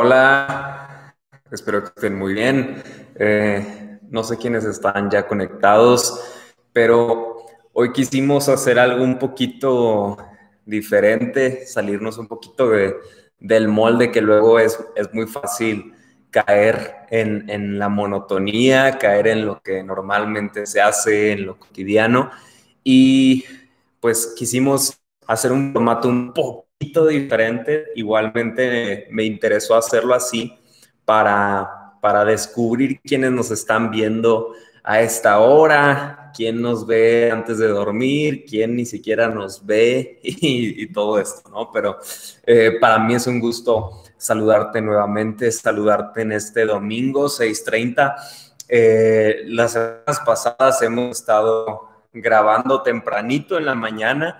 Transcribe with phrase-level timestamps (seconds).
[0.00, 1.16] Hola,
[1.50, 2.80] espero que estén muy bien.
[3.16, 6.22] Eh, no sé quiénes están ya conectados,
[6.72, 7.38] pero
[7.72, 10.16] hoy quisimos hacer algo un poquito
[10.64, 12.94] diferente, salirnos un poquito de,
[13.40, 15.94] del molde que luego es, es muy fácil
[16.30, 22.30] caer en, en, la monotonía, caer en lo que normalmente se hace, en lo cotidiano.
[22.84, 23.44] Y
[23.98, 27.86] pues quisimos hacer un formato un poco diferente.
[27.94, 30.56] Igualmente me interesó hacerlo así
[31.04, 34.52] para, para descubrir quiénes nos están viendo
[34.84, 40.86] a esta hora, quién nos ve antes de dormir, quién ni siquiera nos ve y,
[40.92, 41.70] todo esto, ¿no?
[41.72, 41.98] Pero
[42.46, 48.14] eh, para mí es un gusto saludarte nuevamente, saludarte en este domingo 6.30.
[48.68, 54.38] Eh, las semanas pasadas hemos estado grabando tempranito en la mañana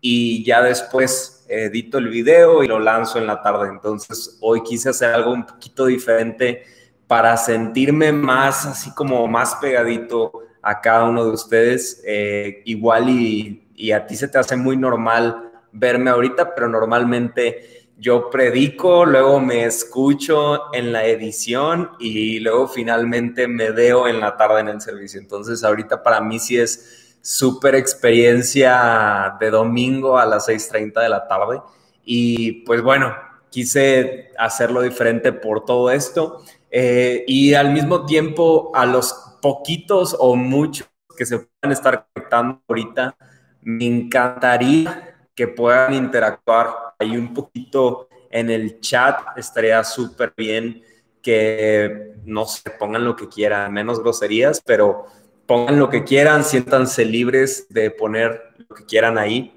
[0.00, 3.68] y ya después edito el video y lo lanzo en la tarde.
[3.68, 6.64] Entonces, hoy quise hacer algo un poquito diferente
[7.06, 12.02] para sentirme más, así como más pegadito a cada uno de ustedes.
[12.06, 17.88] Eh, igual y, y a ti se te hace muy normal verme ahorita, pero normalmente
[17.98, 24.36] yo predico, luego me escucho en la edición y luego finalmente me veo en la
[24.36, 25.20] tarde en el servicio.
[25.20, 31.26] Entonces, ahorita para mí sí es súper experiencia de domingo a las 6.30 de la
[31.28, 31.60] tarde.
[32.04, 33.14] Y pues bueno,
[33.50, 36.42] quise hacerlo diferente por todo esto.
[36.70, 42.62] Eh, y al mismo tiempo, a los poquitos o muchos que se puedan estar conectando
[42.68, 43.16] ahorita,
[43.62, 49.20] me encantaría que puedan interactuar ahí un poquito en el chat.
[49.36, 50.82] Estaría súper bien
[51.20, 55.06] que no se pongan lo que quieran, menos groserías, pero
[55.50, 59.52] pongan lo que quieran, siéntanse libres de poner lo que quieran ahí.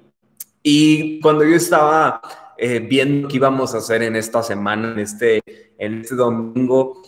[0.60, 2.20] Y cuando yo estaba
[2.58, 5.40] eh, viendo qué íbamos a hacer en esta semana, en este,
[5.78, 7.00] en este domingo,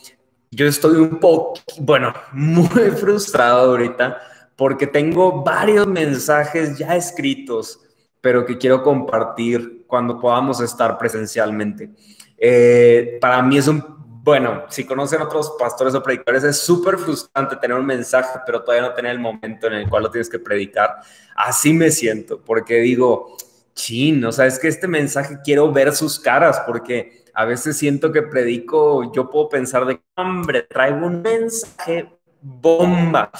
[0.52, 4.18] yo estoy un poco, bueno, muy frustrado ahorita
[4.54, 7.80] porque tengo varios mensajes ya escritos,
[8.20, 11.90] pero que quiero compartir cuando podamos estar presencialmente.
[12.38, 13.95] Eh, para mí es un
[14.26, 18.88] bueno, si conocen otros pastores o predicadores, es súper frustrante tener un mensaje, pero todavía
[18.88, 20.96] no tener el momento en el cual lo tienes que predicar.
[21.36, 23.36] Así me siento, porque digo,
[23.72, 28.10] chin, o sea, es que este mensaje quiero ver sus caras, porque a veces siento
[28.10, 32.10] que predico, yo puedo pensar de, hombre, traigo un mensaje
[32.40, 33.30] bomba.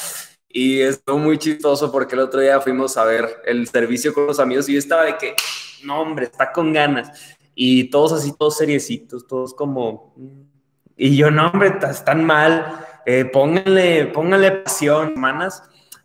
[0.48, 4.38] Y estuvo muy chistoso porque el otro día fuimos a ver el servicio con los
[4.38, 5.34] amigos y yo estaba de que,
[5.82, 7.36] no, hombre, está con ganas.
[7.56, 10.14] Y todos así, todos seriecitos, todos como,
[10.96, 14.06] y yo, no, hombre, están mal, eh, pónganle,
[14.64, 15.62] pasión, hermanas.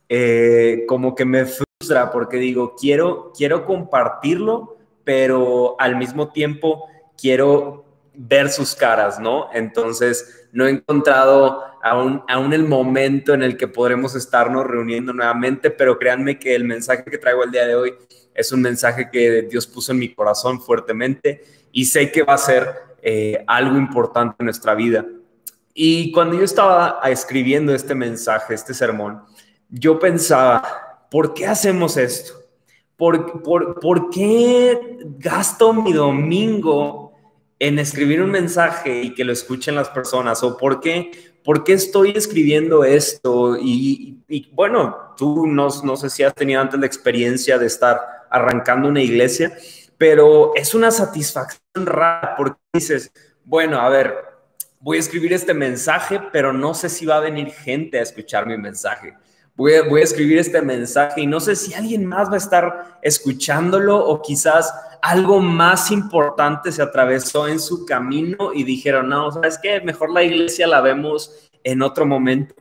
[0.10, 7.86] Eh, como que me frustra porque digo, quiero, quiero compartirlo, pero al mismo tiempo quiero
[8.14, 9.48] ver sus caras, ¿no?
[9.54, 15.72] Entonces, no he encontrado aún, aún el momento en el que podremos estarnos reuniendo nuevamente,
[15.72, 17.94] pero créanme que el mensaje que traigo el día de hoy
[18.34, 22.38] es un mensaje que Dios puso en mi corazón fuertemente y sé que va a
[22.38, 22.70] ser
[23.02, 25.06] eh, algo importante en nuestra vida.
[25.74, 29.22] Y cuando yo estaba escribiendo este mensaje, este sermón,
[29.70, 32.34] yo pensaba, ¿por qué hacemos esto?
[32.98, 37.14] ¿Por, por, por qué gasto mi domingo
[37.58, 40.44] en escribir un mensaje y que lo escuchen las personas?
[40.44, 43.58] ¿O por qué, por qué estoy escribiendo esto?
[43.60, 44.18] Y,
[44.54, 49.02] bueno, tú no, no sé si has tenido antes la experiencia de estar arrancando una
[49.02, 49.56] iglesia,
[49.98, 53.12] pero es una satisfacción rara porque dices,
[53.44, 54.16] bueno, a ver,
[54.80, 58.46] voy a escribir este mensaje, pero no sé si va a venir gente a escuchar
[58.46, 59.16] mi mensaje.
[59.56, 63.98] Voy a, escribir este mensaje y no sé si alguien más va a estar escuchándolo
[63.98, 69.82] o quizás algo más importante se atravesó en su camino y dijeron, no, ¿sabes qué?
[69.82, 72.56] Mejor la iglesia la vemos en otro momento.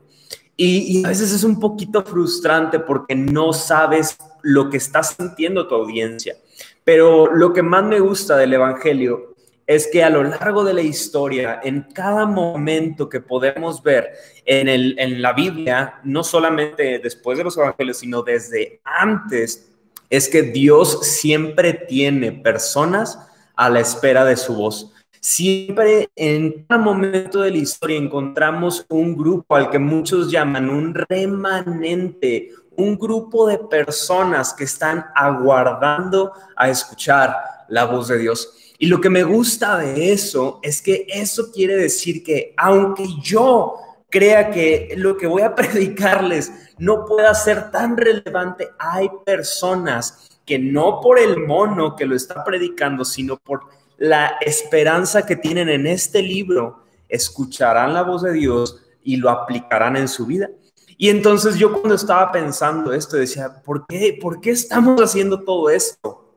[0.56, 5.67] Y, y a veces es un poquito frustrante porque no sabes lo que está sintiendo
[5.69, 6.37] tu audiencia.
[6.84, 9.29] Pero lo que más me gusta del Evangelio
[9.70, 14.10] es que a lo largo de la historia, en cada momento que podemos ver
[14.45, 19.71] en, el, en la Biblia, no solamente después de los Evangelios, sino desde antes,
[20.09, 23.16] es que Dios siempre tiene personas
[23.54, 24.92] a la espera de su voz.
[25.21, 30.92] Siempre en cada momento de la historia encontramos un grupo al que muchos llaman un
[30.92, 37.36] remanente, un grupo de personas que están aguardando a escuchar
[37.68, 38.56] la voz de Dios.
[38.82, 43.74] Y lo que me gusta de eso es que eso quiere decir que aunque yo
[44.09, 50.59] crea que lo que voy a predicarles no pueda ser tan relevante, hay personas que
[50.59, 53.65] no por el mono que lo está predicando, sino por
[53.98, 59.98] la esperanza que tienen en este libro, escucharán la voz de Dios y lo aplicarán
[59.98, 60.48] en su vida.
[60.97, 65.68] Y entonces yo cuando estaba pensando esto decía, ¿por qué, ¿por qué estamos haciendo todo
[65.68, 66.29] esto?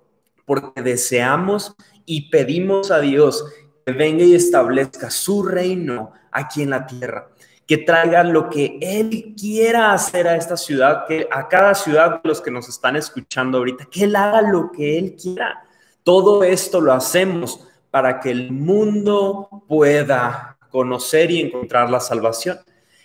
[0.46, 1.76] Porque deseamos
[2.06, 3.46] y pedimos a Dios
[3.86, 7.30] que venga y establezca su reino aquí en la tierra,
[7.66, 12.30] que traiga lo que Él quiera hacer a esta ciudad, que a cada ciudad de
[12.30, 15.64] los que nos están escuchando ahorita, que Él haga lo que Él quiera.
[16.04, 22.58] Todo esto lo hacemos para que el mundo pueda conocer y encontrar la salvación.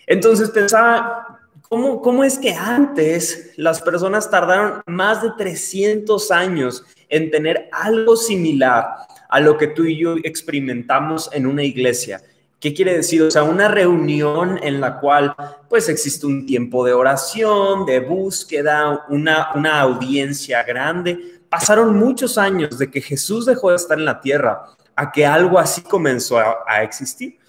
[0.07, 1.39] Entonces pensaba,
[1.69, 8.85] ¿Cómo, es que antes las personas tardaron más de 300 años en tener algo similar
[9.27, 12.21] a lo que tú y yo experimentamos en una iglesia?
[12.59, 13.21] ¿Qué quiere decir?
[13.23, 15.33] O sea, una reunión en la cual
[15.69, 21.41] pues existe un tiempo de oración, de búsqueda, una, una audiencia grande.
[21.49, 24.65] Pasaron muchos años de que Jesús dejó de estar en la tierra
[24.95, 27.39] a que algo así comenzó a existir.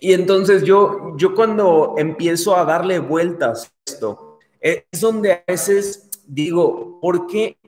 [0.00, 6.08] Y entonces yo, yo cuando empiezo a darle vueltas a esto, es donde a veces
[6.26, 7.58] digo, ¿por qué,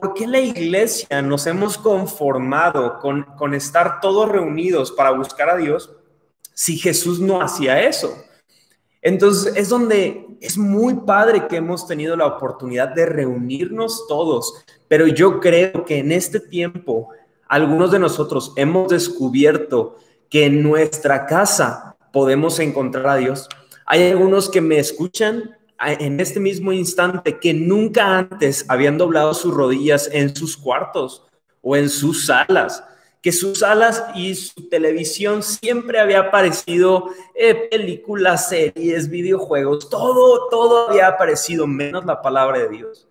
[0.00, 5.56] ¿por qué la iglesia nos hemos conformado con, con estar todos reunidos para buscar a
[5.56, 5.90] Dios
[6.54, 8.16] si Jesús no hacía eso?
[9.02, 15.06] Entonces es donde es muy padre que hemos tenido la oportunidad de reunirnos todos, pero
[15.06, 17.10] yo creo que en este tiempo
[17.48, 19.96] algunos de nosotros hemos descubierto
[20.28, 23.48] que en nuestra casa podemos encontrar a Dios.
[23.86, 29.54] Hay algunos que me escuchan en este mismo instante que nunca antes habían doblado sus
[29.54, 31.24] rodillas en sus cuartos
[31.62, 32.82] o en sus salas,
[33.20, 40.90] que sus salas y su televisión siempre había aparecido eh, películas, series, videojuegos, todo, todo
[40.90, 43.08] había aparecido, menos la palabra de Dios.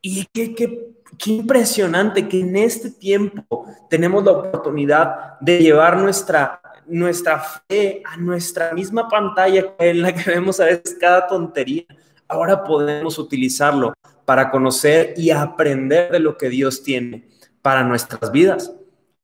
[0.00, 6.61] Y qué, qué, qué impresionante que en este tiempo tenemos la oportunidad de llevar nuestra
[6.86, 11.84] nuestra fe a nuestra misma pantalla en la que vemos a veces cada tontería.
[12.28, 13.92] Ahora podemos utilizarlo
[14.24, 17.28] para conocer y aprender de lo que Dios tiene
[17.60, 18.72] para nuestras vidas.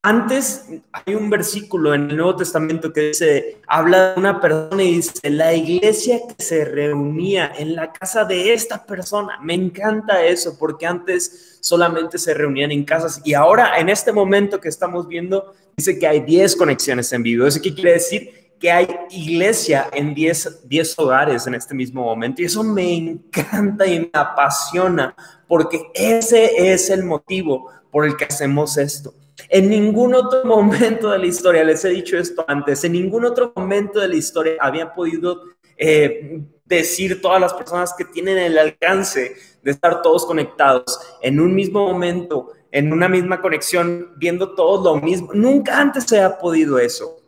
[0.01, 4.95] Antes hay un versículo en el Nuevo Testamento que dice, habla de una persona y
[4.95, 9.39] dice, la iglesia que se reunía en la casa de esta persona.
[9.43, 14.61] Me encanta eso porque antes solamente se reunían en casas y ahora en este momento
[14.61, 17.47] que estamos viendo dice que hay 10 conexiones en vivo.
[17.47, 18.53] ¿Eso qué quiere decir?
[18.59, 23.87] Que hay iglesia en 10, 10 hogares en este mismo momento y eso me encanta
[23.87, 25.15] y me apasiona
[25.47, 29.15] porque ese es el motivo por el que hacemos esto
[29.49, 33.53] en ningún otro momento de la historia, les he dicho esto antes, en ningún otro
[33.55, 35.43] momento de la historia había podido
[35.77, 41.55] eh, decir todas las personas que tienen el alcance de estar todos conectados en un
[41.55, 45.33] mismo momento, en una misma conexión, viendo todos lo mismo.
[45.35, 47.19] Nunca antes se ha podido eso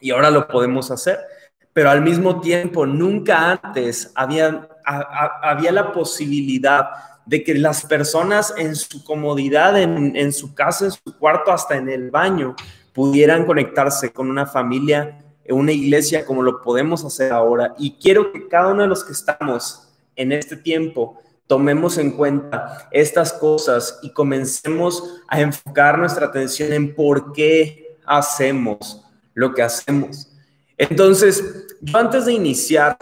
[0.00, 1.18] y ahora lo podemos hacer,
[1.72, 4.68] pero al mismo tiempo nunca antes había,
[5.70, 6.88] la posibilidad
[7.26, 11.88] de que las personas en su comodidad, en, su casa, en su cuarto, hasta en
[11.88, 12.56] el baño,
[12.92, 17.74] pudieran conectarse con una familia, en una iglesia como lo podemos hacer ahora.
[17.78, 22.88] Y quiero que cada uno de los que estamos en este tiempo tomemos en cuenta
[22.92, 29.02] estas cosas y comencemos a enfocar nuestra atención en por qué hacemos
[29.34, 30.28] lo que hacemos.
[30.76, 32.96] Entonces, yo antes de iniciar,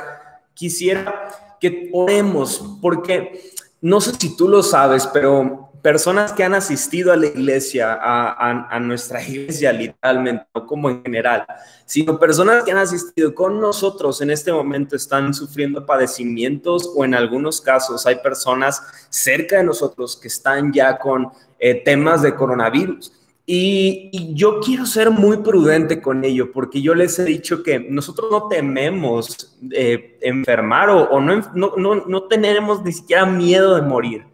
[0.54, 7.12] quisiera que oremos, porque no sé si tú lo sabes, pero personas que han asistido
[7.12, 11.47] a la iglesia, a, nuestra iglesia literalmente, no como en general,
[11.85, 17.14] sino personas que han asistido con nosotros en este momento están sufriendo padecimientos o en
[17.14, 21.28] algunos casos hay personas cerca de nosotros que están ya con
[21.61, 23.12] eh, temas de coronavirus.
[23.47, 28.28] Y, yo quiero ser muy prudente con ello, porque yo les he dicho que nosotros
[28.28, 34.25] no tememos eh, enfermar o, no, no, no, tenemos ni siquiera miedo de morir,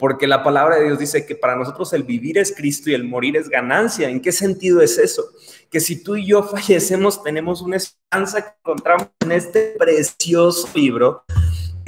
[0.00, 3.04] porque la palabra de Dios dice que para nosotros el vivir es Cristo y el
[3.04, 4.08] morir es ganancia.
[4.08, 5.22] ¿En qué sentido es eso?
[5.70, 11.22] Que si tú y yo fallecemos, tenemos una esperanza que encontramos en este precioso libro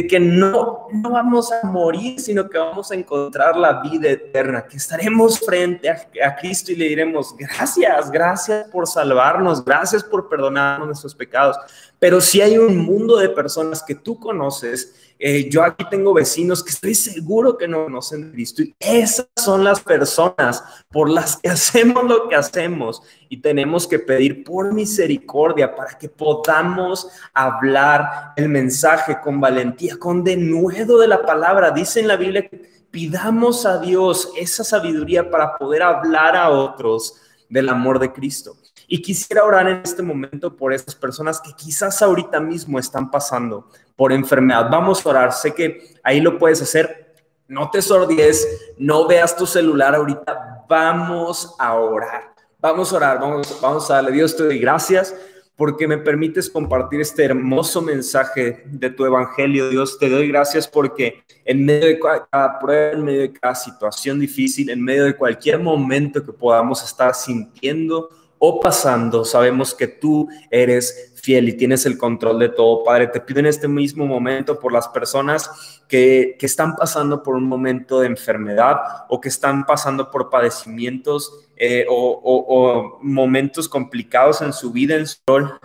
[0.06, 4.76] que no, no vamos a morir, sino que vamos a encontrar la vida eterna, que
[4.76, 10.86] estaremos frente a, a, Cristo y le diremos, gracias, gracias por salvarnos, gracias por perdonarnos
[10.86, 11.56] nuestros pecados.
[11.98, 14.94] Pero si hay un mundo de personas que tú conoces
[15.24, 19.28] eh, yo aquí tengo vecinos que estoy seguro que no conocen a Cristo y esas
[19.36, 23.00] son las personas por las que hacemos lo que hacemos
[23.32, 30.22] y tenemos que pedir por misericordia para que podamos hablar el mensaje con valentía, con
[30.22, 31.70] denuedo de la palabra.
[31.70, 37.22] Dice en la Biblia que pidamos a Dios esa sabiduría para poder hablar a otros
[37.48, 38.54] del amor de Cristo.
[38.86, 43.70] Y quisiera orar en este momento por esas personas que quizás ahorita mismo están pasando
[43.96, 44.68] por enfermedad.
[44.70, 45.32] Vamos a orar.
[45.32, 47.14] Sé que ahí lo puedes hacer.
[47.48, 50.66] No te sordies, no veas tu celular ahorita.
[50.68, 52.31] Vamos a orar.
[52.62, 55.12] Vamos a orar, vamos, vamos a darle Dios te doy gracias
[55.56, 59.98] porque me permites compartir este hermoso mensaje de tu evangelio, Dios.
[59.98, 64.70] Te doy gracias porque en medio de cada prueba, en medio de cada situación difícil,
[64.70, 68.08] en medio de cualquier momento que podamos estar sintiendo
[68.44, 72.82] o pasando, sabemos que tú eres fiel y tienes el control de todo.
[72.82, 77.44] Padre, te pido en este mismo momento por las personas que, están pasando por un
[77.44, 84.72] momento de enfermedad o que están pasando por padecimientos eh, o, momentos complicados en su
[84.72, 85.60] vida, en su rol.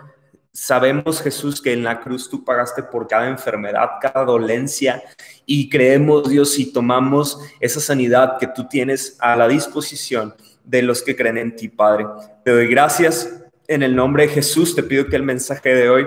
[0.52, 5.02] Sabemos, Jesús, que en la cruz tú pagaste por cada enfermedad, cada dolencia,
[5.44, 10.36] y creemos, Dios, y tomamos esa sanidad que tú tienes a la disposición
[10.68, 12.06] de los que creen en ti, Padre.
[12.44, 14.76] Te doy gracias en el nombre de Jesús.
[14.76, 16.06] Te pido que el mensaje de hoy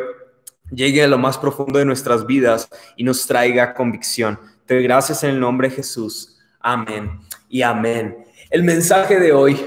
[0.69, 4.39] llegue a lo más profundo de nuestras vidas y nos traiga convicción.
[4.67, 6.37] Te doy gracias en el nombre de Jesús.
[6.59, 8.17] Amén y amén.
[8.51, 9.59] El mensaje de hoy,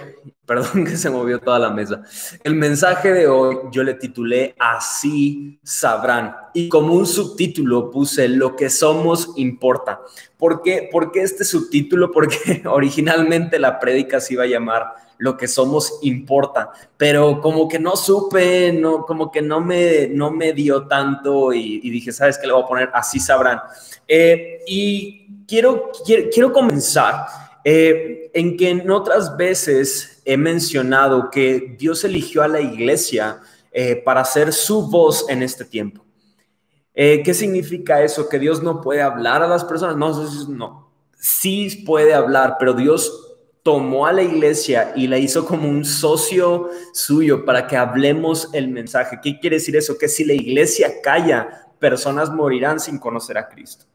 [0.46, 2.02] perdón que se movió toda la mesa.
[2.42, 6.36] El mensaje de hoy yo le titulé Así sabrán.
[6.52, 10.00] Y como un subtítulo puse Lo que somos importa.
[10.36, 12.10] ¿Por qué, ¿Por qué este subtítulo?
[12.10, 16.70] Porque originalmente la prédica se iba a llamar Lo que somos importa.
[16.96, 21.78] Pero como que no supe, no, como que no me, no me dio tanto y,
[21.90, 22.90] dije, ¿sabes qué le voy a poner?
[22.92, 23.60] Así sabrán.
[24.06, 27.26] Eh, y quiero, quiero, quiero comenzar
[27.64, 33.40] eh, en que en otras veces he mencionado que Dios eligió a la iglesia
[33.72, 36.04] eh, para ser su voz en este tiempo.
[36.94, 38.28] Eh, ¿Qué significa eso?
[38.28, 39.96] Que Dios no puede hablar a las personas.
[39.96, 40.92] No, no.
[41.18, 43.24] Sí puede hablar, pero Dios
[43.64, 48.68] tomó a la iglesia y la hizo como un socio suyo para que hablemos el
[48.68, 49.18] mensaje.
[49.22, 49.98] ¿Qué quiere decir eso?
[49.98, 53.86] Que si la iglesia calla, personas morirán sin conocer a Cristo.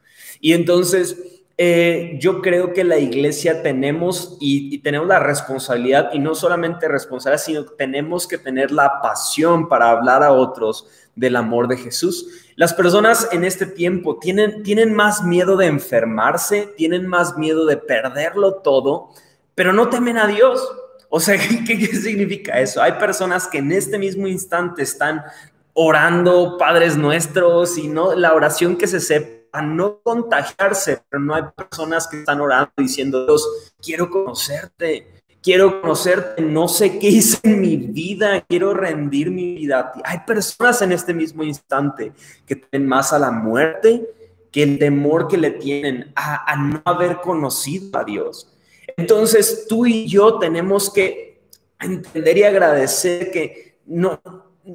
[0.42, 1.16] Y entonces
[1.62, 7.44] eh, yo creo que la iglesia tenemos y, tenemos la responsabilidad, y no solamente responsabilidad,
[7.44, 10.88] sino que tenemos que tener la pasión para hablar a otros
[11.18, 12.28] del amor de Jesús.
[12.56, 17.76] Las personas en este tiempo tienen, tienen más miedo de enfermarse, tienen más miedo de
[17.76, 19.10] perderlo todo,
[19.54, 20.66] pero no temen a Dios.
[21.10, 21.38] O sea,
[21.68, 22.82] ¿qué, qué significa eso?
[22.82, 25.26] Hay personas que en este mismo instante están
[25.74, 31.36] orando Padres Nuestros y no la oración que se sepa a no contagiarse, pero no
[31.36, 37.40] hay personas que están orando diciendo, Dios, quiero conocerte, quiero conocerte, no sé qué hice
[37.44, 40.02] en mi vida, quiero rendir mi vida a ti.
[40.04, 42.14] Hay personas en este mismo instante
[42.46, 44.08] que tienen más a la muerte
[44.52, 48.56] que el temor que le tienen a, a no haber conocido a Dios.
[48.98, 51.42] Entonces tú y yo tenemos que
[51.80, 54.20] entender y agradecer que no,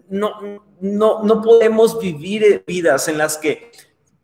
[0.09, 3.71] no, no, no podemos vivir vidas en las que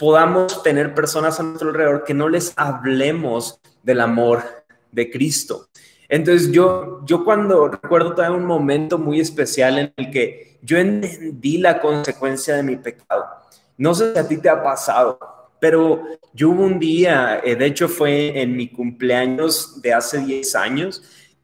[0.00, 4.42] podamos tener personas a nuestro alrededor que no les hablemos del amor
[4.90, 5.68] de Cristo.
[6.08, 11.58] Entonces yo, yo cuando recuerdo todavía un momento muy especial en el que yo entendí
[11.58, 13.26] la consecuencia de mi pecado.
[13.76, 15.18] No sé si a ti te ha pasado,
[15.60, 16.02] pero
[16.32, 21.02] yo hubo un día, eh, de hecho fue en mi cumpleaños de hace 10 años,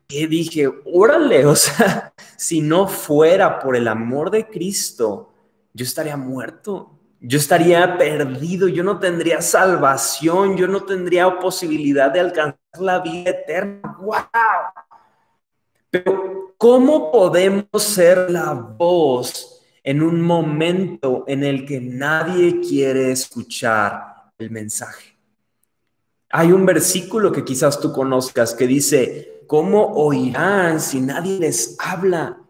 [0.09, 5.35] que dije, órale, o sea, si no fuera por el amor de Cristo,
[5.75, 12.21] yo estaría muerto yo estaría perdido, yo no tendría salvación, yo no tendría posibilidad de
[12.21, 13.97] alcanzar la vida eterna.
[14.01, 14.17] ¡Wow!
[15.91, 24.33] Pero, ¿cómo podemos ser la voz en un momento en el que nadie quiere escuchar
[24.39, 25.17] el mensaje?
[26.31, 32.46] Hay un versículo que quizás tú conozcas que dice, ¿cómo oirán si nadie les habla?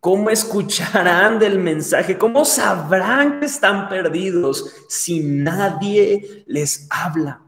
[0.00, 2.16] ¿Cómo escucharán del mensaje?
[2.16, 7.42] ¿Cómo sabrán que están perdidos si nadie les habla?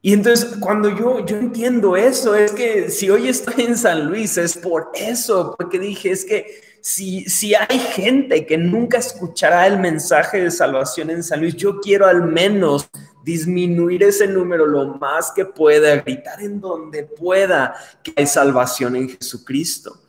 [0.00, 4.38] Y entonces cuando yo, yo entiendo eso, es que si hoy estoy en San Luis
[4.38, 6.46] es por eso, porque dije, es que
[6.80, 11.80] si, si hay gente que nunca escuchará el mensaje de salvación en San Luis, yo
[11.80, 12.88] quiero al menos
[13.22, 19.08] disminuir ese número lo más que pueda, gritar en donde pueda que hay salvación en
[19.10, 20.05] Jesucristo.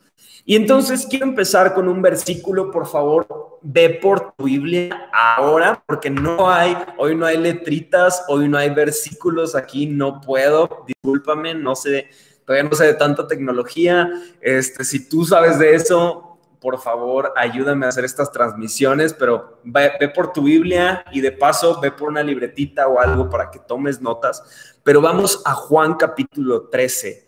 [0.48, 6.08] Y entonces quiero empezar con un versículo, por favor, ve por tu Biblia ahora, porque
[6.08, 11.76] no hay, hoy no hay letritas, hoy no hay versículos aquí, no puedo, discúlpame, no
[11.76, 12.08] sé,
[12.46, 14.10] todavía no sé de tanta tecnología.
[14.40, 19.92] Este, si tú sabes de eso, por favor, ayúdame a hacer estas transmisiones, pero ve,
[20.00, 23.58] ve, por tu Biblia y de paso ve por una libretita o algo para que
[23.58, 24.42] tomes notas.
[24.82, 27.27] Pero vamos a Juan capítulo 13.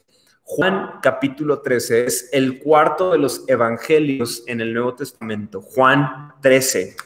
[0.52, 6.96] Juan capítulo 13 es el cuarto de los evangelios en el Nuevo Testamento, Juan 13.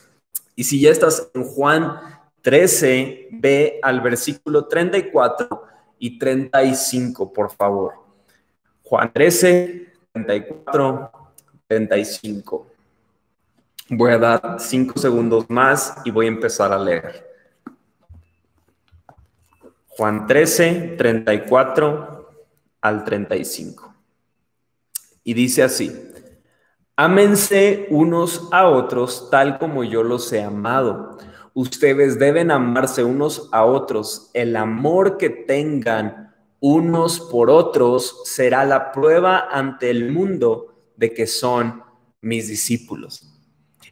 [0.57, 2.01] Y si ya estás en Juan
[2.41, 5.63] 13, ve al versículo 34
[5.99, 7.93] y 35, por favor.
[8.83, 11.11] Juan 13, 34,
[11.69, 12.67] 35.
[13.91, 17.31] Voy a dar cinco segundos más y voy a empezar a leer.
[19.89, 22.14] Juan 13, 34
[22.85, 23.95] al 35.
[25.25, 25.91] Y dice así,
[26.97, 31.17] ámense unos a otros tal como yo los he amado.
[31.55, 34.31] Ustedes deben amarse unos a otros.
[34.35, 41.27] El amor que tengan unos por otros será la prueba ante el mundo de que
[41.27, 41.83] son
[42.21, 43.33] mis discípulos.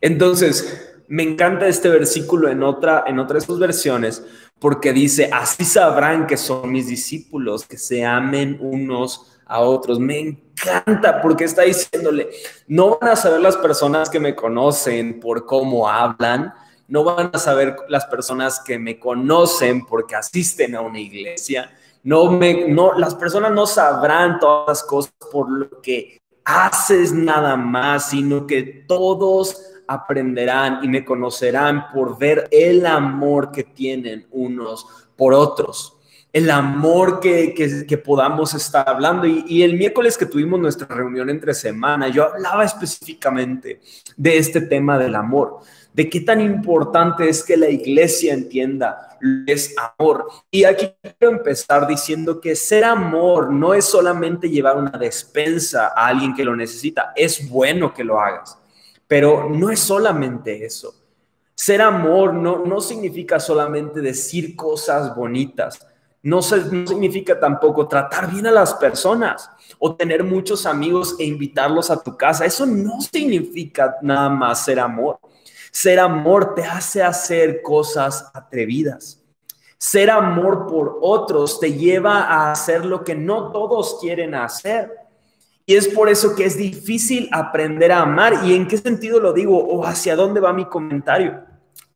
[0.02, 4.22] Entonces, me encanta este versículo en otra, en otra de sus versiones,
[4.62, 9.98] porque dice, así sabrán que son mis discípulos, que se amen unos a otros.
[9.98, 12.30] Me encanta porque está diciéndole,
[12.68, 16.54] no van a saber las personas que me conocen por cómo hablan,
[16.86, 21.68] no van a saber las personas que me conocen porque asisten a una iglesia,
[22.04, 27.56] no me, no, las personas no sabrán todas las cosas por lo que haces nada
[27.56, 34.86] más, sino que todos aprenderán y me conocerán por ver el amor que tienen unos
[35.16, 35.96] por otros,
[36.32, 39.26] el amor que, que, podamos estar hablando.
[39.26, 43.80] Y, y, el miércoles que tuvimos nuestra reunión entre semana, yo hablaba específicamente
[44.16, 45.60] de este tema del amor,
[45.92, 50.26] de qué tan importante es que la iglesia entienda lo que es amor.
[50.50, 56.06] Y aquí quiero empezar diciendo que ser amor no es solamente llevar una despensa a
[56.06, 58.58] alguien que lo necesita, es bueno que lo hagas
[59.12, 60.94] pero no es solamente eso.
[61.54, 65.86] Ser amor no, no significa solamente decir cosas bonitas.
[66.22, 71.90] No, no significa tampoco tratar bien a las personas o tener muchos amigos e invitarlos
[71.90, 72.46] a tu casa.
[72.46, 75.18] Eso no significa nada más ser amor.
[75.70, 79.22] Ser amor te hace hacer cosas atrevidas.
[79.76, 85.01] Ser amor por otros te lleva a hacer lo que no todos quieren hacer.
[85.64, 88.40] Y es por eso que es difícil aprender a amar.
[88.44, 89.58] ¿Y en qué sentido lo digo?
[89.58, 91.44] ¿O hacia dónde va mi comentario?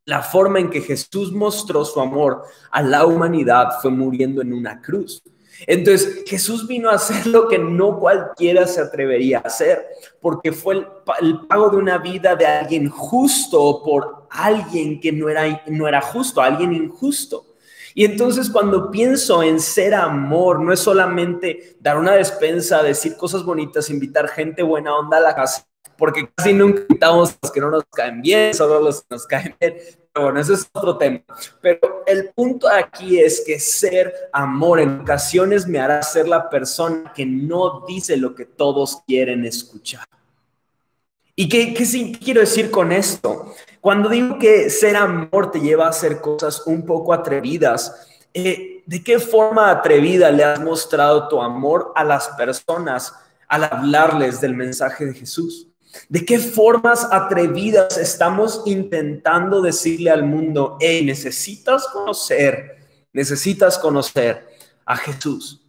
[0.05, 4.81] La forma en que Jesús mostró su amor a la humanidad fue muriendo en una
[4.81, 5.22] cruz.
[5.66, 9.87] Entonces Jesús vino a hacer lo que no cualquiera se atrevería a hacer,
[10.20, 15.62] porque fue el, pago de una vida de alguien justo por alguien que no era,
[15.66, 17.56] no era justo, alguien injusto.
[17.98, 23.42] Y entonces cuando pienso en ser amor, no es solamente dar una despensa, decir cosas
[23.42, 27.61] bonitas, invitar gente buena onda a la casa, porque casi nunca invitamos a los que
[27.62, 29.76] no nos caen bien, solo los que nos caen bien.
[30.12, 31.22] Pero bueno, ese es otro tema.
[31.62, 37.14] Pero el punto aquí es que ser amor en ocasiones me hará ser la persona
[37.14, 40.04] que no dice lo que todos quieren escuchar.
[41.38, 43.55] ¿Y qué, qué, quiero decir con esto?
[43.83, 49.05] Cuando digo que ser amor te lleva a hacer cosas un poco atrevidas, eh, ¿de
[49.05, 53.12] qué forma atrevida le has mostrado tu amor a las personas
[53.49, 55.68] al hablarles del mensaje de Jesús?
[56.09, 62.79] ¿De qué formas atrevidas estamos intentando decirle al mundo, hey, necesitas conocer,
[63.12, 64.49] necesitas conocer
[64.87, 65.62] a Jesús?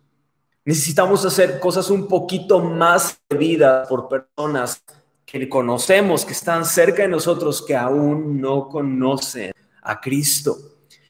[0.64, 4.82] Necesitamos hacer cosas un poquito más atrevidas por personas
[5.28, 9.52] que conocemos, que están cerca de nosotros, que aún no conocen
[9.84, 10.58] a Cristo.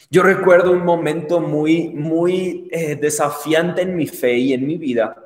[0.10, 5.24] Yo recuerdo un momento muy, muy eh, desafiante en mi fe y en mi vida.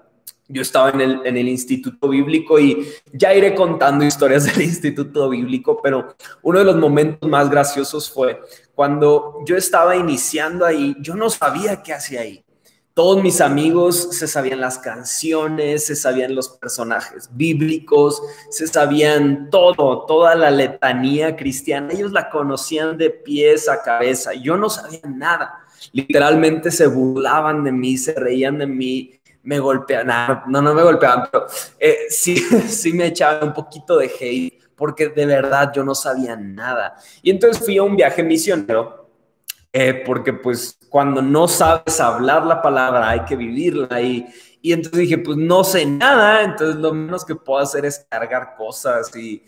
[0.50, 5.30] Yo estaba en el, en el instituto bíblico y ya iré contando historias del instituto
[5.30, 8.42] bíblico, pero uno de los momentos más graciosos fue
[8.76, 12.44] cuando yo estaba iniciando ahí, yo no sabía qué hacía ahí.
[12.94, 20.06] Todos mis amigos se sabían las canciones, se sabían los personajes bíblicos, se sabían todo,
[20.06, 21.94] toda la letanía cristiana.
[21.94, 24.34] Ellos la conocían de pies a cabeza.
[24.34, 25.66] Yo no sabía nada.
[25.94, 30.44] Literalmente se burlaban de mí, se reían de mí, me golpeaban.
[30.48, 31.46] No, no me golpeaban, pero
[31.80, 32.36] eh, sí,
[32.68, 36.96] sí me echaban un poquito de hate porque de verdad yo no sabía nada.
[37.22, 39.01] Y entonces fui a un viaje misionero
[39.74, 44.28] eh, porque pues cuando no sabes hablar la palabra hay que vivirla y,
[44.62, 48.56] y entonces dije, pues no sé nada, entonces lo menos que puedo hacer es cargar
[48.58, 49.44] cosas y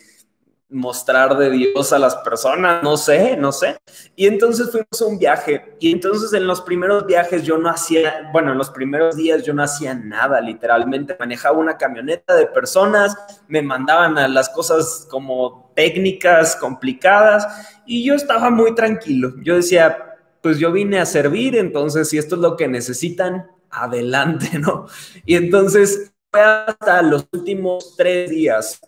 [0.73, 3.77] mostrar de Dios a las personas, no sé, no sé.
[4.15, 8.29] Y entonces fuimos a un viaje y entonces en los primeros viajes yo no hacía,
[8.33, 13.15] bueno, en los primeros días yo no hacía nada, literalmente manejaba una camioneta de personas,
[13.47, 17.47] me mandaban a las cosas como técnicas complicadas
[17.85, 19.33] y yo estaba muy tranquilo.
[19.43, 20.12] Yo decía,
[20.43, 24.85] pues yo vine a servir, entonces si esto es lo que necesitan, adelante, ¿no?
[25.25, 28.81] Y entonces fue hasta los últimos tres días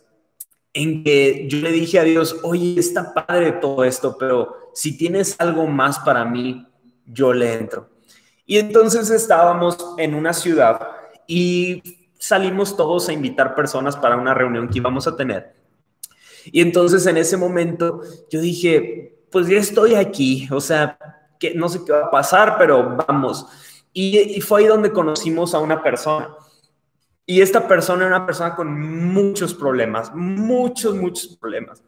[0.73, 5.37] en que yo le dije a Dios, oye, está padre todo esto, pero si tienes
[5.39, 6.67] algo más para mí,
[7.05, 7.89] yo le entro.
[8.45, 10.81] Y entonces estábamos en una ciudad
[11.25, 11.81] y
[12.19, 15.55] salimos todos a invitar personas para una reunión que íbamos a tener.
[16.51, 20.97] Y entonces en ese momento yo dije, pues ya estoy aquí, o sea,
[21.55, 23.45] no sé qué va a pasar, pero vamos.
[23.93, 26.35] Y, fue ahí donde conocimos a una persona.
[27.25, 28.79] Y esta persona era una persona con
[29.13, 31.81] muchos problemas, muchos, muchos problemas.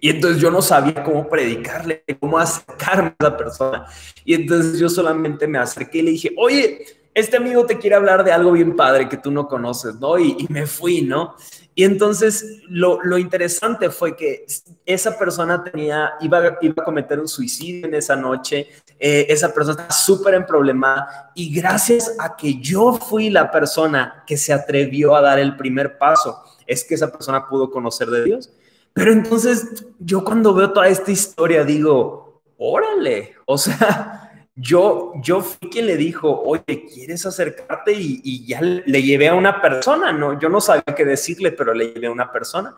[0.00, 3.86] Y entonces yo no sabía cómo predicarle, cómo acercarme a esa persona.
[4.24, 8.24] Y entonces yo solamente me acerqué y le dije, oye, este amigo te quiere hablar
[8.24, 10.18] de algo bien padre que tú no conoces, ¿no?
[10.18, 11.36] Y, me fui, ¿no?
[11.76, 14.46] Y entonces lo, lo, interesante fue que
[14.84, 19.82] esa persona tenía, iba, iba a cometer un suicidio en esa noche, eh, esa persona
[19.82, 25.16] estaba súper en problema y gracias a que yo fui la persona que se atrevió
[25.16, 28.50] a dar el primer paso, es que esa persona pudo conocer de Dios.
[28.92, 34.23] Pero entonces yo cuando veo toda esta historia digo, órale, o sea,
[34.56, 37.92] yo, yo fui quien le dijo, oye, ¿quieres acercarte?
[37.92, 40.38] Y, ya le llevé a una persona, ¿no?
[40.38, 42.76] Yo no sabía qué decirle, pero le llevé a una persona.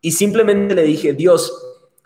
[0.00, 1.52] Y simplemente le dije, Dios,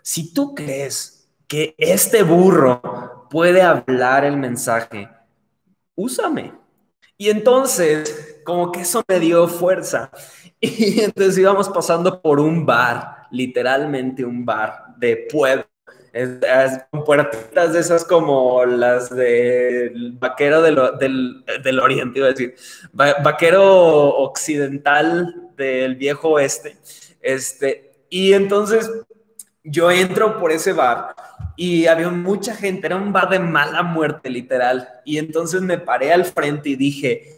[0.01, 5.09] si tú crees que este burro puede hablar el mensaje,
[5.95, 6.53] úsame.
[7.17, 10.11] Y entonces, como que eso me dio fuerza.
[10.61, 15.65] Y entonces íbamos pasando por un bar, literalmente un bar de pueblo
[16.91, 22.55] con puertitas de esas como las del vaquero del, del, oriente, iba a decir,
[22.93, 26.77] vaquero occidental del viejo oeste.
[27.21, 28.89] Este, y entonces
[29.63, 31.15] yo entro por ese bar
[31.57, 34.87] y había mucha gente, era un bar de mala muerte literal.
[35.03, 37.34] Y entonces me paré al frente y dije,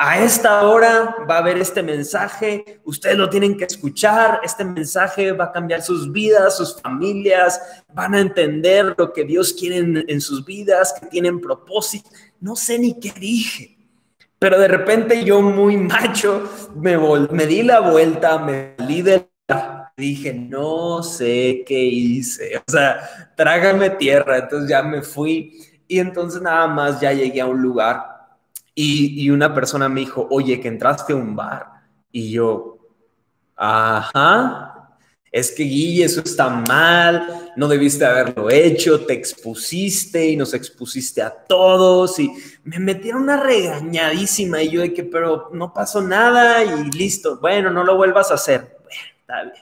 [0.00, 5.32] a esta hora va a haber este mensaje, ustedes lo tienen que escuchar, este mensaje
[5.32, 7.60] va a cambiar sus vidas, sus familias,
[7.92, 12.08] van a entender lo que Dios quiere en, sus vidas, que tienen propósito.
[12.38, 13.76] No sé ni qué dije,
[14.38, 16.96] pero de repente yo muy macho me,
[17.32, 19.92] me di la vuelta, me salí de la...
[19.96, 26.40] Dije, no sé qué hice, o sea, trágame tierra, entonces ya me fui y entonces
[26.40, 28.17] nada más ya llegué a un lugar
[28.80, 31.66] y, una persona me dijo, oye, que entraste a un bar.
[32.12, 32.78] Y yo,
[33.56, 34.96] ajá,
[35.32, 41.20] es que Guille, eso está mal, no debiste haberlo hecho, te expusiste y nos expusiste
[41.20, 42.30] a todos y
[42.62, 47.70] me metieron una regañadísima y yo de que, pero no pasó nada y listo, bueno,
[47.70, 48.76] no lo vuelvas a hacer.
[49.20, 49.56] Está bien.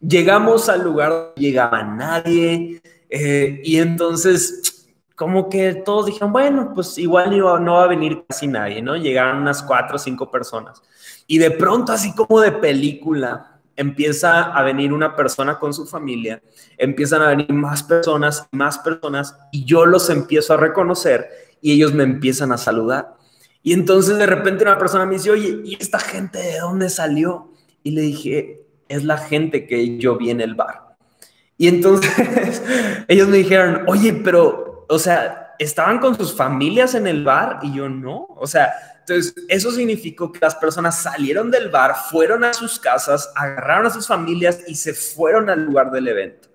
[0.00, 4.69] Llegamos al lugar, llegaba nadie eh, y entonces
[5.20, 8.96] como que todos dijeron, bueno, pues igual no, va a venir casi nadie, ¿no?
[8.96, 10.82] Llegaron unas cuatro o cinco personas.
[11.26, 16.42] Y de pronto, así como de película, empieza a venir una persona con su familia,
[16.78, 21.28] empiezan a venir más personas, más personas, y yo los empiezo a reconocer
[21.60, 23.14] y ellos me empiezan a saludar.
[23.62, 27.52] Y entonces de repente una persona me dice, oye, ¿y esta gente de dónde salió?
[27.82, 30.96] Y le dije, es la gente que yo vi en el bar.
[31.58, 32.62] Y entonces
[33.08, 37.72] ellos me dijeron, oye, pero o sea, estaban con sus familias en el bar y
[37.72, 38.26] yo no.
[38.30, 43.30] O sea, entonces eso significó que las personas salieron del bar, fueron a sus casas,
[43.36, 46.48] agarraron a sus familias y se fueron al lugar del evento.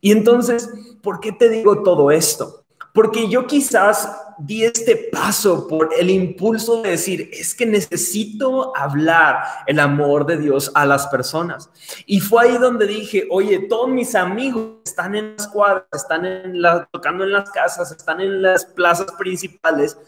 [0.00, 0.70] Y entonces,
[1.02, 2.63] ¿por qué te digo todo esto?
[2.94, 9.42] Porque yo quizás di este paso por el impulso de decir, es que necesito hablar
[9.66, 11.68] el amor de Dios a las personas.
[12.06, 16.62] Y fue ahí donde dije, oye, todos mis amigos están en las cuadras, están en
[16.92, 19.98] tocando en las casas, están en las plazas principales,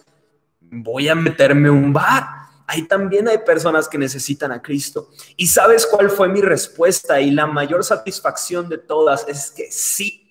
[0.61, 2.25] voy a meterme un bar.
[2.69, 5.11] Ahí también hay personas que necesitan a Cristo.
[5.37, 7.21] ¿Y sabes cuál fue mi respuesta?
[7.21, 10.26] Y la mayor satisfacción de todas es que sí,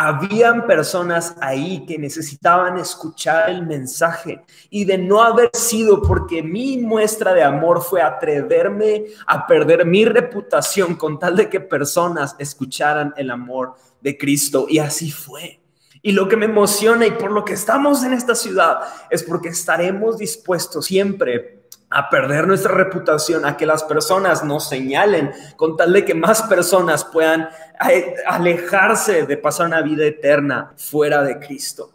[0.00, 6.78] habían personas ahí que necesitaban escuchar el mensaje y de no haber sido porque mi
[6.78, 13.12] muestra de amor fue atreverme a perder mi reputación con tal de que personas escucharan
[13.16, 14.66] el amor de Cristo.
[14.68, 15.58] Y así fue.
[16.00, 18.78] Y lo que me emociona y por lo que estamos en esta ciudad
[19.10, 21.57] es porque estaremos dispuestos siempre
[21.90, 26.42] a perder nuestra reputación, a que las personas nos señalen, con tal de que más
[26.42, 27.48] personas puedan
[27.90, 31.92] eh, alejarse de pasar una vida eterna fuera de Cristo.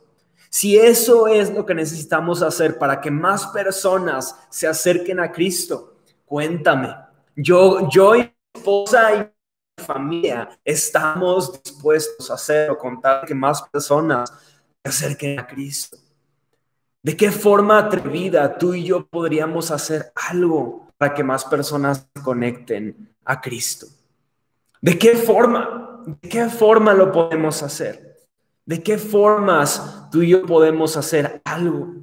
[0.50, 5.96] Si eso es lo que necesitamos hacer para que más personas se acerquen a Cristo,
[6.26, 6.96] cuéntame.
[7.36, 13.28] Yo, yo y mi esposa y mi familia estamos dispuestos a hacerlo con tal de
[13.28, 14.32] que más personas
[14.84, 15.98] se acerquen a Cristo.
[17.04, 22.24] ¿De qué forma atrevida tú y yo podríamos hacer algo para que más personas se
[22.24, 23.88] conecten a Cristo?
[24.82, 26.02] ¿De qué forma?
[26.22, 28.16] ¿De qué forma lo podemos hacer?
[28.66, 31.94] ¿De qué formas tú y yo podemos hacer algo?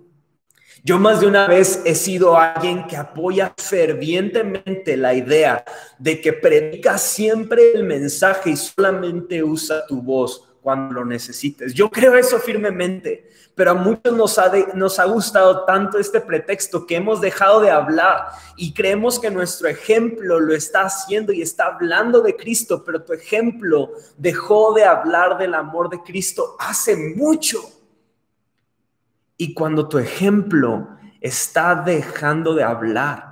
[0.85, 5.65] Yo más de una vez he sido alguien que apoya fervientemente la idea
[5.99, 11.75] de que predica siempre el mensaje y solamente usa tu voz cuando lo necesites.
[11.75, 16.87] Yo creo eso firmemente, pero a muchos nos ha, nos ha gustado tanto este pretexto
[16.87, 21.67] que hemos dejado de hablar y creemos que nuestro ejemplo lo está haciendo y está
[21.67, 27.59] hablando de Cristo, pero tu ejemplo dejó de hablar del amor de Cristo hace mucho.
[29.37, 30.89] Y cuando tu ejemplo
[31.21, 33.31] está dejando de hablar,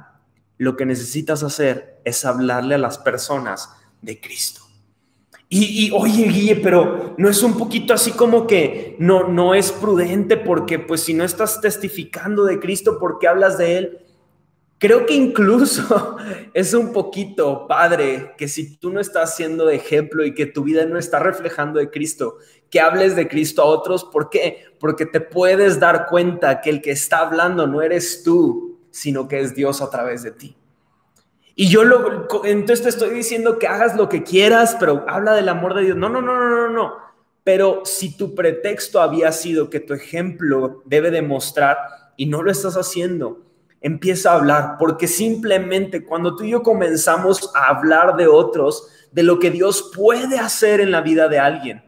[0.57, 3.71] lo que necesitas hacer es hablarle a las personas
[4.03, 4.68] de Cristo.
[5.51, 10.37] Y, oye, Guille, pero no es un poquito así como que no, no es prudente
[10.37, 13.99] porque pues si no estás testificando de Cristo, ¿por qué hablas de Él?
[14.77, 16.19] Creo que incluso
[16.53, 20.65] es un poquito padre que si tú no estás siendo de ejemplo y que tu
[20.65, 22.37] vida no está reflejando de Cristo,
[22.69, 24.05] que hables de Cristo a otros.
[24.05, 24.65] ¿Por qué?
[24.79, 29.41] Porque te puedes dar cuenta que el que está hablando no eres tú, sino que
[29.41, 30.58] es Dios a través de ti.
[31.61, 35.49] Y yo lo, entonces te estoy diciendo que hagas lo que quieras, pero habla del
[35.49, 35.97] amor de Dios.
[35.97, 36.95] No, no, no, no, no, no.
[37.43, 41.77] Pero si tu pretexto había sido que tu ejemplo debe demostrar
[42.17, 43.43] y no lo estás haciendo,
[43.81, 49.25] empieza a hablar, porque simplemente cuando tú y yo comenzamos a hablar de otros, de
[49.25, 51.83] lo que Dios puede hacer en la vida de alguien,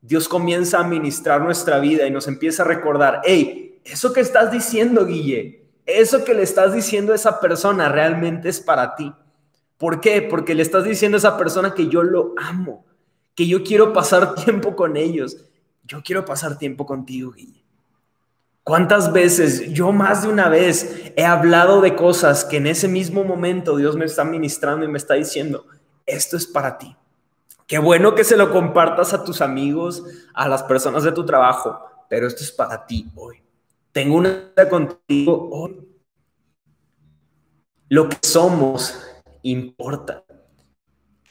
[0.00, 4.50] Dios comienza a ministrar nuestra vida y nos empieza a recordar, hey, eso que estás
[4.50, 9.12] diciendo, Guille, eso que le estás diciendo a esa persona realmente es para ti.
[9.78, 10.22] ¿Por qué?
[10.22, 12.84] Porque le estás diciendo a esa persona que yo lo amo,
[13.34, 15.44] que yo quiero pasar tiempo con ellos.
[15.84, 17.62] Yo quiero pasar tiempo contigo, Guille.
[18.64, 23.24] ¿Cuántas veces, yo más de una vez, he hablado de cosas que en ese mismo
[23.24, 25.66] momento Dios me está ministrando y me está diciendo,
[26.06, 26.96] esto es para ti?
[27.66, 31.80] Qué bueno que se lo compartas a tus amigos, a las personas de tu trabajo,
[32.08, 33.41] pero esto es para ti hoy.
[33.92, 35.86] Tengo una contigo hoy.
[37.90, 38.98] Lo que somos
[39.42, 40.24] importa.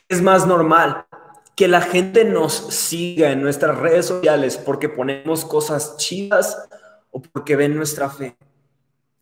[0.08, 1.08] Es más normal
[1.56, 6.68] que la gente nos siga en nuestras redes sociales porque ponemos cosas chidas
[7.10, 8.38] o porque ven nuestra fe.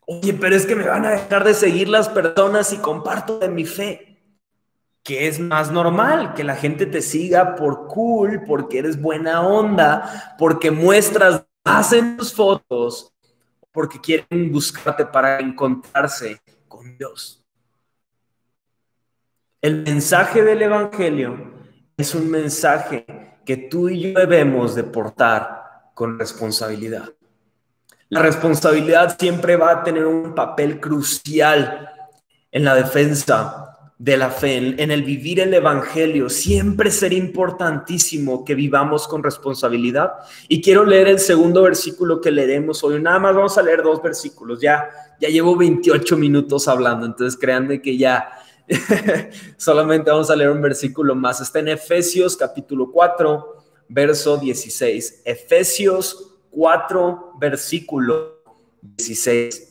[0.05, 3.47] Oye, pero es que me van a dejar de seguir las personas si comparto de
[3.47, 4.17] mi fe.
[5.03, 10.35] Que es más normal que la gente te siga por cool, porque eres buena onda,
[10.37, 13.13] porque muestras más en tus fotos,
[13.79, 17.41] porque quieren buscarte para encontrarse con Dios.
[19.61, 21.53] El mensaje del Evangelio
[21.95, 23.05] es un mensaje
[23.45, 27.07] que tú y yo debemos de portar con responsabilidad.
[28.09, 31.89] La responsabilidad siempre va a tener un papel crucial
[32.51, 33.68] en la defensa
[33.99, 36.29] de la fe, en, el vivir el Evangelio.
[36.29, 40.13] Siempre será importantísimo que vivamos con responsabilidad.
[40.47, 43.01] Y quiero leer el segundo versículo que leeremos hoy.
[43.01, 44.61] Nada más vamos a leer dos versículos.
[44.61, 48.29] Ya, ya llevo 28 minutos hablando, entonces créanme que ya
[49.57, 51.41] solamente vamos a leer un versículo más.
[51.41, 53.57] Está en Efesios capítulo 4,
[53.89, 55.23] verso 16.
[55.25, 58.43] Efesios 4, versículo
[58.81, 59.68] 16.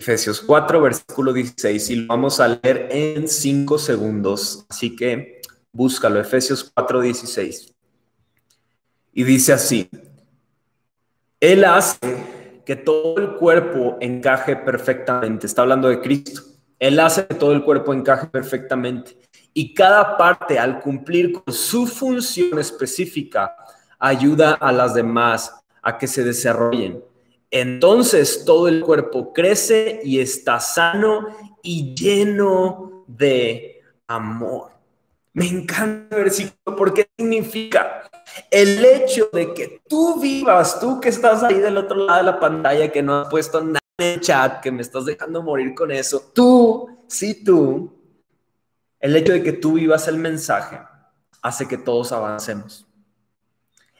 [0.00, 4.64] Efesios 4, versículo 16, y lo vamos a leer en 5 segundos.
[4.68, 5.40] Así que
[5.72, 7.74] búscalo, Efesios 4, 16.
[9.12, 9.90] Y dice así,
[11.40, 11.98] Él hace
[12.64, 15.46] que todo el cuerpo encaje perfectamente.
[15.46, 16.42] Está hablando de Cristo.
[16.78, 19.18] Él hace que todo el cuerpo encaje perfectamente.
[19.52, 23.56] Y cada parte, al cumplir con su función específica,
[23.98, 27.02] ayuda a las demás a que se desarrollen.
[27.50, 31.28] Entonces todo el cuerpo crece y está sano
[31.62, 34.70] y lleno de amor.
[35.32, 38.10] Me encanta el versículo porque significa
[38.50, 42.40] el hecho de que tú vivas, tú que estás ahí del otro lado de la
[42.40, 45.90] pantalla, que no has puesto nada en el chat, que me estás dejando morir con
[45.90, 47.92] eso, tú, sí tú,
[49.00, 50.78] el hecho de que tú vivas el mensaje
[51.40, 52.86] hace que todos avancemos.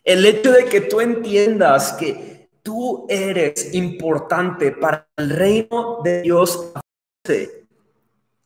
[0.05, 2.28] El hecho de que tú entiendas que
[2.69, 6.71] tú eres importante para el reino de Dios,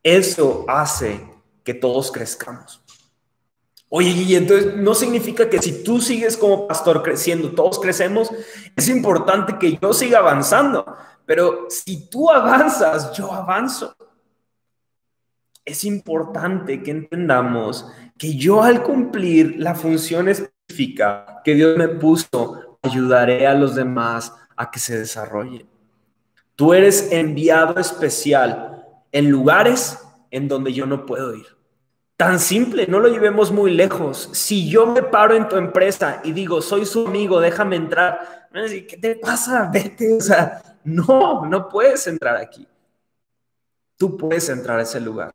[0.00, 1.20] eso hace
[1.64, 2.80] que todos crezcamos.
[3.88, 8.30] Oye, y entonces no significa que si tú sigues como pastor creciendo, todos crecemos,
[8.76, 10.86] es importante que yo siga avanzando,
[11.26, 13.96] pero si tú avanzas, yo avanzo.
[15.64, 20.28] Es importante que entendamos que yo al cumplir la función
[21.44, 25.66] que Dios me puso, ayudaré a los demás a que se desarrolle.
[26.56, 29.98] Tú eres enviado especial en lugares
[30.30, 31.46] en donde yo no puedo ir.
[32.16, 34.28] Tan simple, no lo llevemos muy lejos.
[34.32, 38.98] Si yo me paro en tu empresa y digo, soy su amigo, déjame entrar, ¿qué
[39.00, 39.70] te pasa?
[39.72, 42.66] Vete, o sea, no, no puedes entrar aquí.
[43.96, 45.32] Tú puedes entrar a ese lugar.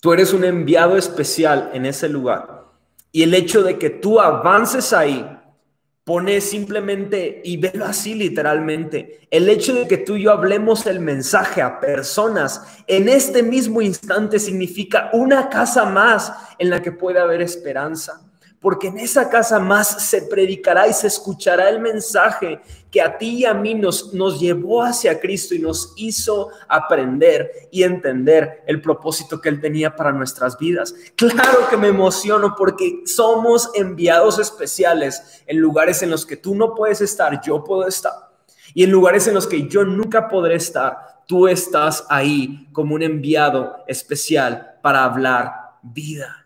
[0.00, 2.64] Tú eres un enviado especial en ese lugar.
[3.10, 5.26] Y el hecho de que tú avances ahí
[6.04, 11.00] Pone simplemente, y velo así literalmente, el hecho de que tú y yo hablemos el
[11.00, 17.20] mensaje a personas en este mismo instante significa una casa más en la que puede
[17.20, 18.23] haber esperanza
[18.64, 23.40] porque en esa casa más se predicará y se escuchará el mensaje que a ti
[23.40, 28.80] y a mí nos, nos llevó hacia Cristo y nos hizo aprender y entender el
[28.80, 30.94] propósito que Él tenía para nuestras vidas.
[31.14, 36.74] Claro que me emociono porque somos enviados especiales en lugares en los que tú no
[36.74, 38.14] puedes estar, yo puedo estar.
[38.72, 43.02] Y en lugares en los que yo nunca podré estar, tú estás ahí como un
[43.02, 46.43] enviado especial para hablar vida.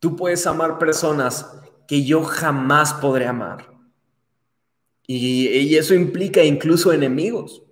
[0.00, 1.50] Tú puedes amar personas
[1.86, 3.78] que yo jamás podré amar.
[5.06, 7.62] Y, eso implica incluso enemigos.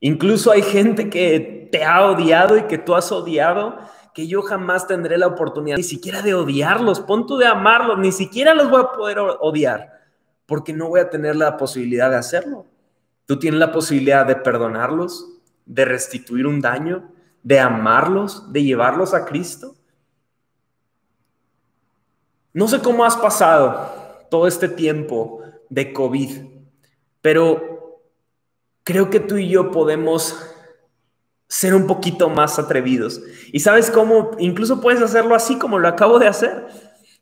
[0.00, 3.78] Incluso hay gente que te ha odiado y que tú has odiado,
[4.14, 8.54] que yo jamás tendré la oportunidad ni siquiera de odiarlos, punto de amarlos, ni siquiera
[8.54, 9.92] los voy a poder odiar,
[10.46, 12.66] porque no voy a tener la posibilidad de hacerlo.
[13.26, 15.26] Tú tienes la posibilidad de perdonarlos,
[15.66, 17.10] de restituir un daño,
[17.42, 19.74] de amarlos, de llevarlos a Cristo.
[22.54, 23.90] No sé cómo has pasado
[24.30, 26.30] todo este tiempo de COVID,
[27.20, 28.00] pero
[28.84, 30.38] creo que tú y yo podemos
[31.48, 33.20] ser un poquito más atrevidos.
[33.52, 36.68] Y sabes cómo, incluso puedes hacerlo así como lo acabo de hacer.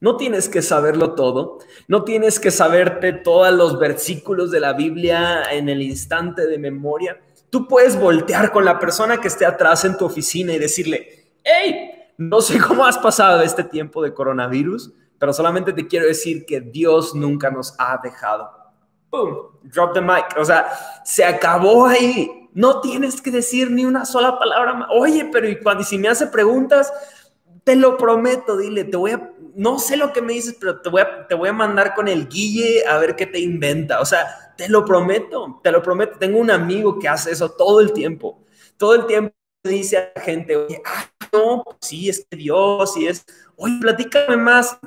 [0.00, 5.44] No tienes que saberlo todo, no tienes que saberte todos los versículos de la Biblia
[5.50, 7.18] en el instante de memoria.
[7.48, 11.90] Tú puedes voltear con la persona que esté atrás en tu oficina y decirle, hey,
[12.18, 14.92] no sé cómo has pasado este tiempo de coronavirus,
[15.22, 18.50] pero solamente te quiero decir que Dios nunca nos ha dejado.
[19.08, 19.52] ¡Pum!
[19.62, 20.36] Drop the mic.
[20.36, 20.66] O sea,
[21.04, 22.48] se acabó ahí.
[22.54, 24.88] No tienes que decir ni una sola palabra más.
[24.90, 26.92] Oye, pero y cuando si me hace preguntas,
[27.62, 30.88] te lo prometo, dile, te voy a, no sé lo que me dices, pero te
[30.88, 34.00] voy a, te voy a mandar con el guille a ver qué te inventa.
[34.00, 36.18] O sea, te lo prometo, te lo prometo.
[36.18, 38.42] Tengo un amigo que hace eso todo el tiempo.
[38.76, 39.32] Todo el tiempo
[39.62, 43.24] dice a la gente, oye, ah, no, pues sí, es que Dios, y es,
[43.62, 44.78] oye, platícame más.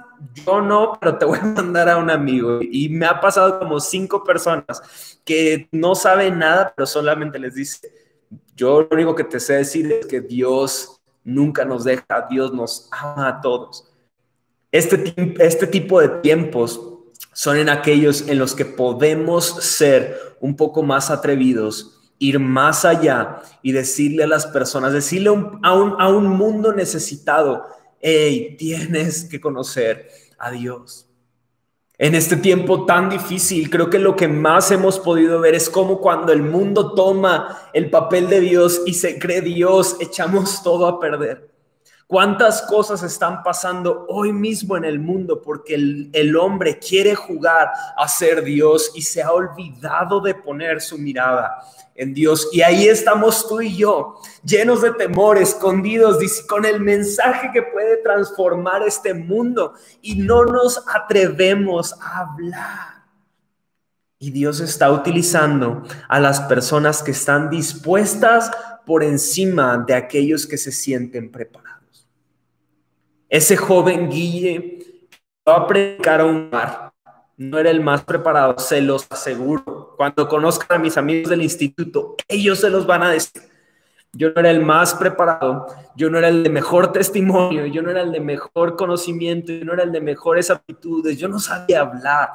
[0.46, 2.60] Yo no, pero te voy a mandar a un amigo.
[2.62, 7.92] Y me ha pasado como cinco personas que no saben nada, pero solamente les dice,
[8.56, 12.90] yo lo único que te sé decir es que Dios nunca nos deja, Dios nos
[12.92, 13.92] ama a todos.
[14.72, 16.82] Este, este tipo de tiempos
[17.32, 23.42] son en aquellos en los que podemos ser un poco más atrevidos ir más allá
[23.62, 27.66] y decirle a las personas, decirle a un, a un mundo necesitado,
[28.02, 31.08] hey, tienes que conocer a Dios.
[31.98, 36.02] En este tiempo tan difícil, creo que lo que más hemos podido ver es cómo
[36.02, 41.00] cuando el mundo toma el papel de Dios y se cree Dios, echamos todo a
[41.00, 41.50] perder.
[42.06, 47.72] ¿Cuántas cosas están pasando hoy mismo en el mundo porque el, el, hombre quiere jugar
[47.98, 51.64] a ser Dios y se ha olvidado de poner su mirada
[51.96, 52.50] en Dios.
[52.52, 57.98] Y ahí estamos tú y yo, llenos de temor, escondidos, con el mensaje que puede
[57.98, 62.96] transformar este mundo y no nos atrevemos a hablar.
[64.20, 68.52] Y Dios está utilizando a las personas que están dispuestas
[68.86, 72.08] por encima de aquellos que se sienten preparados.
[73.30, 75.10] Ese joven Guille
[75.48, 76.85] va a predicar a un mar
[77.38, 79.94] no era el más preparado, se los aseguro.
[79.98, 83.44] Cuando conozcan a mis amigos del instituto, ellos se los van a decir.
[84.14, 85.68] Yo no era el más preparado,
[85.98, 89.66] yo no era el de mejor testimonio, yo no era el de mejor conocimiento, yo
[89.66, 92.30] no era el de mejores aptitudes, yo no sabía hablar,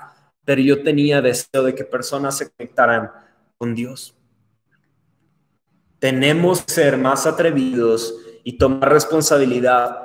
[0.45, 3.11] pero yo tenía deseo de que personas se conectaran
[3.57, 4.15] con Dios.
[5.98, 9.96] Tenemos que ser más atrevidos y tomar responsabilidad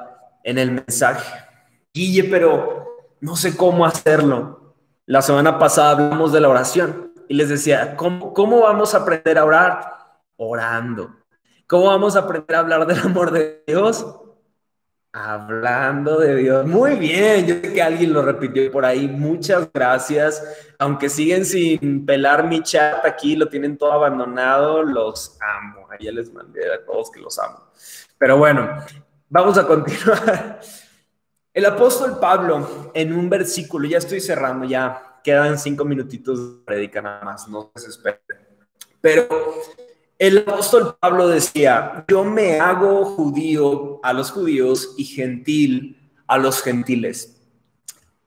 [0.43, 1.45] en el mensaje.
[1.93, 2.85] Guille, pero
[3.21, 4.64] no sé cómo hacerlo.
[5.07, 9.37] La semana pasada hablamos de la oración y les decía, ¿cómo, ¿cómo vamos a aprender
[9.37, 9.97] a orar?
[10.35, 11.15] Orando.
[11.67, 14.03] ¿Cómo vamos a aprender a hablar del amor de Dios?
[15.13, 16.65] Hablando de Dios.
[16.65, 19.07] Muy bien, yo sé que alguien lo repitió por ahí.
[19.07, 20.43] Muchas gracias.
[20.79, 25.87] Aunque siguen sin pelar mi chat aquí, lo tienen todo abandonado, los amo.
[25.91, 27.59] Ahí les mandé a todos que los amo.
[28.17, 28.67] Pero bueno,
[29.29, 30.59] vamos a continuar.
[31.55, 37.01] El apóstol Pablo, en un versículo, ya estoy cerrando, ya quedan cinco minutitos de predica
[37.01, 37.89] nada más, no se.
[38.99, 39.25] Pero
[40.19, 46.61] el apóstol Pablo decía, yo me hago judío a los judíos y gentil a los
[46.61, 47.37] gentiles.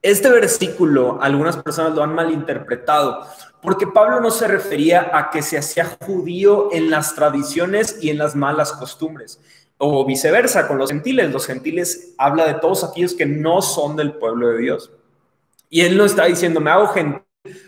[0.01, 3.27] Este versículo algunas personas lo han malinterpretado
[3.61, 8.17] porque Pablo no se refería a que se hacía judío en las tradiciones y en
[8.17, 9.39] las malas costumbres,
[9.79, 11.31] o viceversa con los gentiles.
[11.31, 14.91] Los gentiles habla de todos aquellos que no son del pueblo de Dios.
[15.69, 17.23] Y él no está diciendo, me hago gentil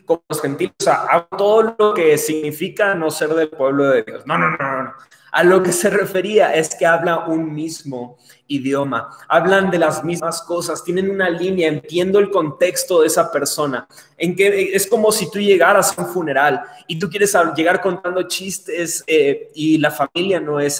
[0.05, 4.03] como los gentiles, o sea, hago todo lo que significa no ser del pueblo de
[4.03, 4.23] Dios.
[4.25, 4.93] No, no, no, no.
[5.31, 8.17] A lo que se refería es que habla un mismo
[8.55, 13.87] idioma, hablan de las mismas cosas, tienen una línea, entiendo el contexto de esa persona,
[14.17, 18.23] en que es como si tú llegaras a un funeral y tú quieres llegar contando
[18.23, 20.79] chistes eh, y la familia no es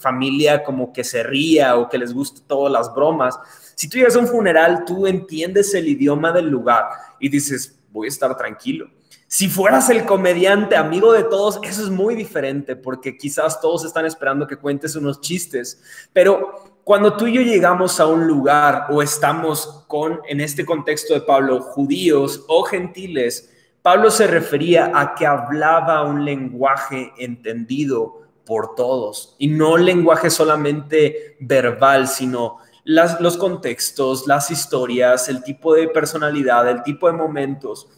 [0.00, 3.38] familia como que se ría o que les guste todas las bromas.
[3.74, 6.84] Si tú llegas a un funeral, tú entiendes el idioma del lugar
[7.20, 8.88] y dices, voy a estar tranquilo.
[9.32, 14.04] Si fueras el comediante amigo de todos, eso es muy diferente porque quizás todos están
[14.04, 19.02] esperando que cuentes unos chistes, pero cuando tú y yo llegamos a un lugar o
[19.02, 23.50] estamos con, en este contexto de Pablo, judíos o gentiles,
[23.82, 31.36] Pablo se refería a que hablaba un lenguaje entendido por todos y no lenguaje solamente
[31.40, 37.88] verbal, sino los contextos, las historias, el tipo de personalidad, el tipo de momentos.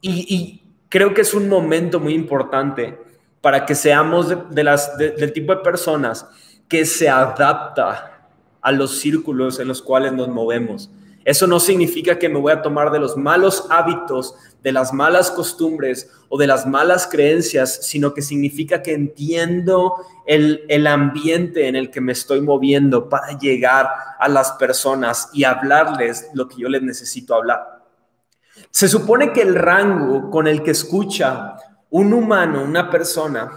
[0.00, 2.98] Y, creo que es un momento muy importante
[3.40, 6.26] para que seamos del tipo de personas
[6.68, 8.28] que se adapta
[8.60, 10.90] a los círculos en los cuales nos movemos.
[11.24, 15.30] Eso no significa que me voy a tomar de los malos hábitos, de las malas
[15.30, 19.94] costumbres o de las malas creencias, sino que significa que entiendo
[20.26, 25.44] el, el, ambiente en el que me estoy moviendo para llegar a las personas y
[25.44, 27.84] hablarles lo que yo les necesito hablar.
[28.70, 31.56] Se supone que el rango con el que escucha
[31.90, 33.52] un humano, una persona,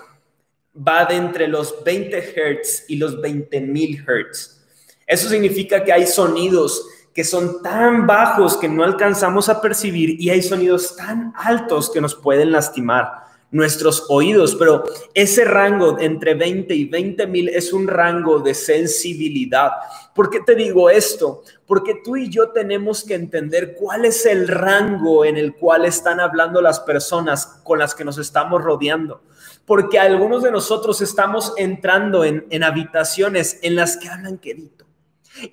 [0.75, 4.61] va de entre los 20 Hz y los 20.000 Hz.
[5.05, 10.29] Eso significa que hay sonidos que son tan bajos que no alcanzamos a percibir y
[10.29, 16.73] hay sonidos tan altos que nos pueden lastimar nuestros oídos, pero ese rango entre 20
[16.73, 19.71] y 20 mil es un rango de sensibilidad.
[20.15, 21.43] ¿Por qué te digo esto?
[21.65, 26.21] Porque tú y yo tenemos que entender cuál es el rango en el cual están
[26.21, 29.21] hablando las personas con las que nos estamos rodeando.
[29.65, 34.81] Porque algunos de nosotros estamos entrando en, en habitaciones en las que hablan querido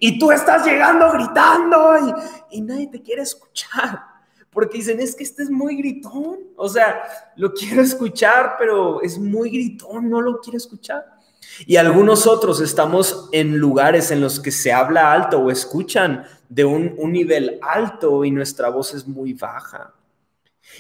[0.01, 2.15] y tú estás llegando gritando
[2.51, 4.03] y, nadie te quiere escuchar.
[4.51, 6.39] Porque dicen, es que este es muy gritón.
[6.57, 7.03] O sea,
[7.37, 11.05] lo quiero escuchar, pero es muy gritón, no lo quiero escuchar.
[11.67, 16.65] Y algunos otros estamos en lugares en los que se habla alto o escuchan de
[16.65, 19.95] un, un, nivel alto y nuestra voz es muy baja.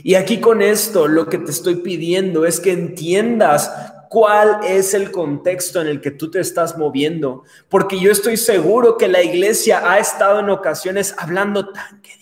[0.02, 3.72] Y aquí con esto lo que te estoy pidiendo es que entiendas
[4.08, 8.96] cuál es el contexto en el que tú te estás moviendo, porque yo estoy seguro
[8.96, 12.18] que la iglesia ha estado en ocasiones hablando tan quedito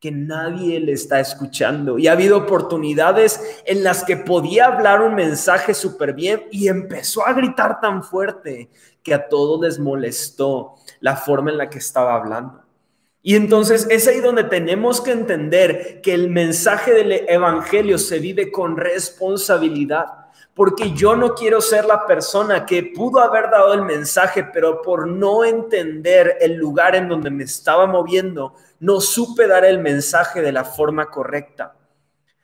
[0.00, 5.14] que nadie le está escuchando y ha habido oportunidades en las que podía hablar un
[5.14, 8.70] mensaje súper bien y empezó a gritar tan fuerte
[9.02, 12.62] que a todos les molestó la forma en la que estaba hablando.
[13.22, 18.50] Y entonces es ahí donde tenemos que entender que el mensaje del Evangelio se vive
[18.50, 20.20] con responsabilidad
[20.54, 25.06] porque yo no quiero ser la persona que pudo haber dado el mensaje, pero por
[25.06, 30.52] no entender el lugar en donde me estaba moviendo, no supe dar el mensaje de
[30.52, 31.76] la forma correcta.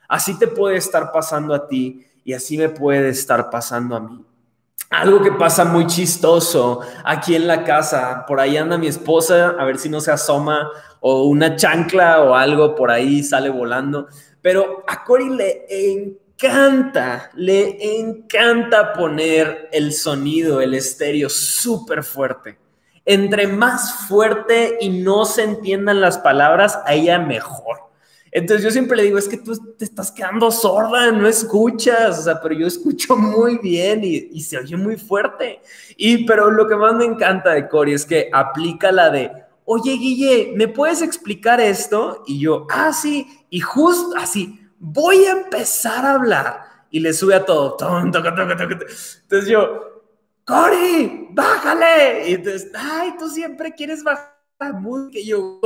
[0.08, 4.24] Así te puede estar pasando a ti y así me puede estar pasando a mí.
[4.90, 9.64] Algo que pasa muy chistoso aquí en la casa, por ahí anda mi esposa, a
[9.64, 10.70] ver si no se asoma,
[11.00, 14.06] o una chancla o algo por ahí sale volando,
[14.40, 16.16] pero a Cory le encanta
[17.34, 22.58] le encanta poner el sonido, el estéreo súper fuerte.
[23.04, 27.78] Entre más fuerte y no se entiendan las palabras, a ella mejor.
[28.36, 32.22] Entonces yo siempre le digo, es que tú te estás quedando sorda, no escuchas, o
[32.22, 35.62] sea, pero yo escucho muy bien y, se oye muy fuerte.
[35.96, 39.32] Y pero lo que más me encanta de Cory es que aplica la de,
[39.64, 42.24] oye Guille, ¿me puedes explicar esto?
[42.26, 46.60] Y yo, ah, sí, y justo así, voy a empezar a hablar.
[46.90, 47.78] Y le sube a todo.
[48.04, 50.04] Entonces yo,
[50.44, 52.28] Cory, bájale.
[52.28, 54.35] Y entonces, ay, tú siempre quieres bajar
[55.12, 55.60] que yo,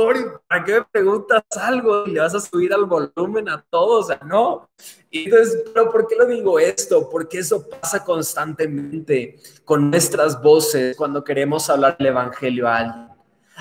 [0.47, 2.05] ¿para qué me preguntas algo?
[2.07, 4.69] Y le vas a subir al volumen a todos, o sea, no.
[5.09, 7.09] Y entonces, pero ¿por qué lo digo esto?
[7.09, 13.07] Porque eso pasa constantemente con nuestras voces cuando queremos hablar el evangelio a alguien.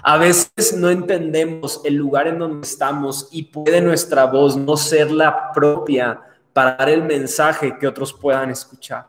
[0.03, 5.11] A veces no entendemos el lugar en donde estamos y puede nuestra voz no ser
[5.11, 6.21] la propia
[6.53, 9.09] para dar el mensaje que otros puedan escuchar.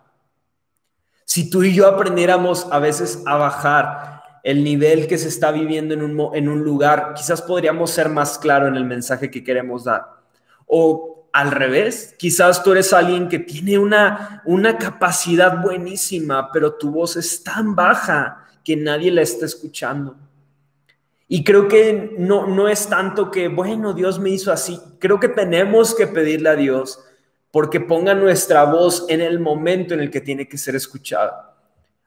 [1.26, 4.11] Si tú y yo aprendiéramos a veces a bajar
[4.43, 8.37] el nivel que se está viviendo en un, en un lugar, quizás podríamos ser más
[8.39, 10.05] claro en el mensaje que queremos dar.
[10.65, 16.91] O al revés, quizás tú eres alguien que tiene una, una capacidad buenísima, pero tu
[16.91, 20.17] voz es tan baja que nadie la está escuchando.
[21.27, 24.77] Y creo que no, no es tanto que, bueno, Dios me hizo así.
[24.99, 26.99] Creo que tenemos que pedirle a Dios
[27.51, 31.50] porque ponga nuestra voz en el momento en el que tiene que ser escuchada.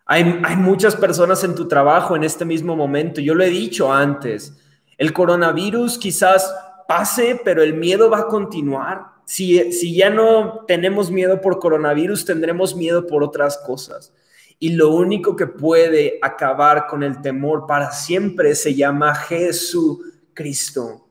[0.07, 0.25] Hay,
[0.57, 3.21] muchas personas en tu trabajo en este mismo momento.
[3.21, 4.55] Yo lo he dicho antes.
[4.99, 6.55] El coronavirus quizás
[6.87, 9.07] pase, pero el miedo va a continuar.
[9.25, 14.13] Si, si ya no tenemos miedo por coronavirus, tendremos miedo por otras cosas.
[14.59, 21.09] Y lo único que puede acabar con el temor para siempre se llama Jesucristo.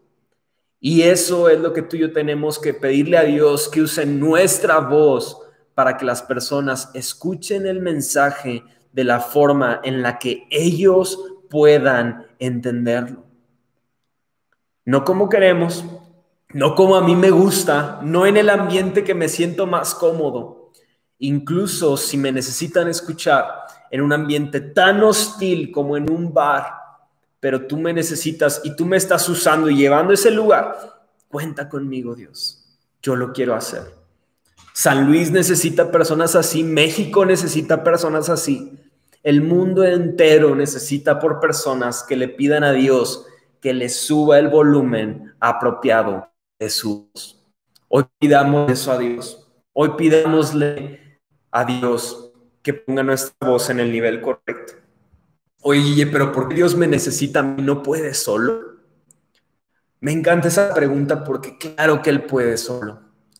[0.80, 4.06] Y eso es lo que tú y yo tenemos que pedirle a Dios, que use
[4.06, 5.40] nuestra voz
[5.74, 8.64] para que las personas escuchen el mensaje
[8.94, 11.20] de la forma en la que ellos
[11.50, 13.26] puedan entenderlo.
[14.86, 15.84] No como queremos,
[16.54, 20.72] no como a mí me gusta, no en el ambiente que me siento más cómodo,
[21.20, 23.46] incluso si me necesitan escuchar
[23.90, 26.66] en un ambiente tan hostil como en un bar,
[27.40, 30.78] pero tú me necesitas y tú me estás usando y llevando ese lugar,
[31.28, 32.78] cuenta conmigo, Dios.
[33.02, 34.04] Yo lo quiero hacer.
[34.74, 38.83] San Luis necesita personas así, México necesita personas así.
[39.24, 43.26] El mundo entero necesita por personas que le pidan a Dios
[43.62, 46.28] que le suba el volumen apropiado
[46.60, 47.42] de su voz.
[47.88, 49.50] Hoy pidamos eso a Dios.
[49.72, 54.74] Hoy pidámosle a Dios que ponga nuestra voz en el nivel correcto.
[55.62, 57.42] Oye, pero ¿por qué Dios me necesita?
[57.42, 58.60] ¿No puede solo?
[60.02, 63.00] Me encanta esa pregunta porque claro que Él puede solo.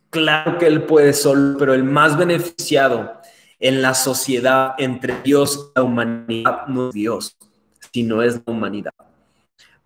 [0.10, 3.22] Claro que Él puede solo, pero el más beneficiado
[3.60, 7.38] en la sociedad entre Dios y la humanidad no es Dios,
[7.92, 8.94] sino es la humanidad.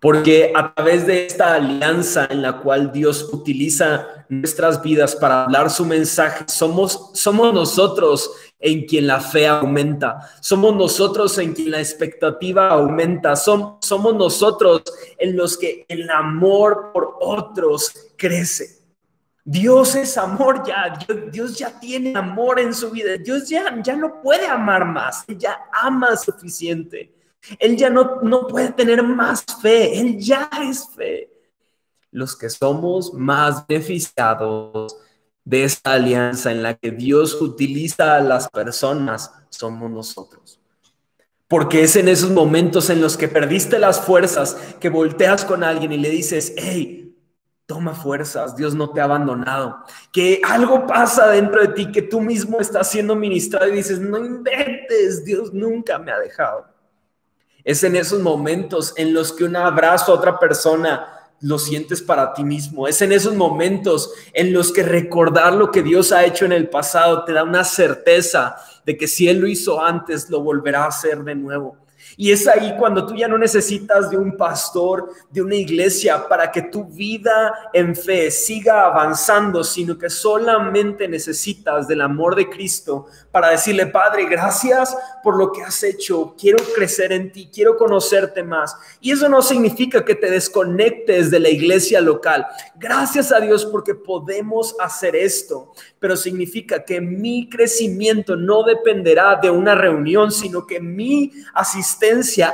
[0.00, 5.70] Porque a través de esta alianza en la cual Dios utiliza nuestras vidas para hablar
[5.70, 11.80] su mensaje, somos, somos nosotros en quien la fe aumenta, somos nosotros en quien la
[11.80, 14.82] expectativa aumenta, somos nosotros
[15.18, 18.77] en los que el amor por otros crece.
[19.50, 20.98] Dios es amor ya,
[21.32, 25.58] Dios, ya tiene amor en su vida, Dios ya, ya no puede amar más, ya
[25.72, 27.14] ama suficiente.
[27.58, 31.30] Él ya no, no puede tener más fe, Él ya es fe.
[32.10, 34.94] Los que somos más beneficiados
[35.46, 40.60] de esta alianza en la que Dios utiliza a las personas somos nosotros.
[41.46, 45.92] Porque es en esos momentos en los que perdiste las fuerzas que volteas con alguien
[45.92, 47.07] y le dices, hey,
[47.68, 49.84] toma fuerzas, Dios no te ha abandonado.
[50.10, 54.16] Que algo pasa dentro de ti que tú mismo estás siendo ministrado y dices, no
[54.16, 56.64] inventes, Dios nunca me ha dejado.
[57.62, 61.12] Es en esos momentos en los que un abrazo a otra persona
[61.42, 62.88] lo sientes para ti mismo.
[62.88, 66.70] Es en esos momentos en los que recordar lo que Dios ha hecho en el
[66.70, 68.56] pasado te da una certeza
[68.86, 71.76] de que si Él lo hizo antes, lo volverá a hacer de nuevo.
[72.16, 76.50] Y es ahí cuando tú ya no necesitas de un pastor, de una iglesia, para
[76.50, 83.06] que tu vida en fe siga avanzando, sino que solamente necesitas del amor de Cristo
[83.30, 88.42] para decirle, Padre, gracias por lo que has hecho, quiero crecer en ti, quiero conocerte
[88.42, 88.76] más.
[89.00, 92.46] Y eso no significa que te desconectes de la iglesia local.
[92.76, 99.50] Gracias a Dios porque podemos hacer esto, pero significa que mi crecimiento no dependerá de
[99.50, 101.97] una reunión, sino que mi asistencia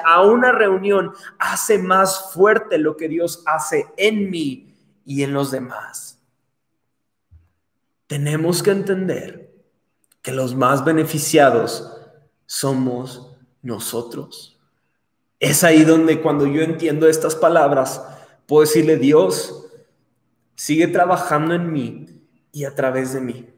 [0.05, 4.75] a una reunión hace más fuerte lo que Dios hace en mí
[5.05, 6.19] y en los demás.
[8.07, 9.55] Tenemos que entender
[10.23, 11.91] que los más beneficiados
[12.47, 14.59] somos nosotros.
[15.41, 18.03] Es ahí donde cuando yo entiendo estas palabras,
[18.47, 19.67] puedo decirle, Dios,
[20.55, 22.23] sigue trabajando en mí
[22.53, 23.51] y a través de mí.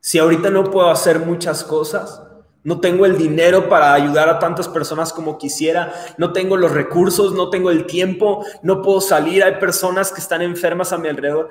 [0.00, 2.22] Si ahorita no puedo hacer muchas cosas,
[2.66, 7.32] no tengo el dinero para ayudar a tantas personas como quisiera, no tengo los recursos,
[7.32, 11.48] no tengo el tiempo, no puedo salir, hay personas que están enfermas a mi alrededor,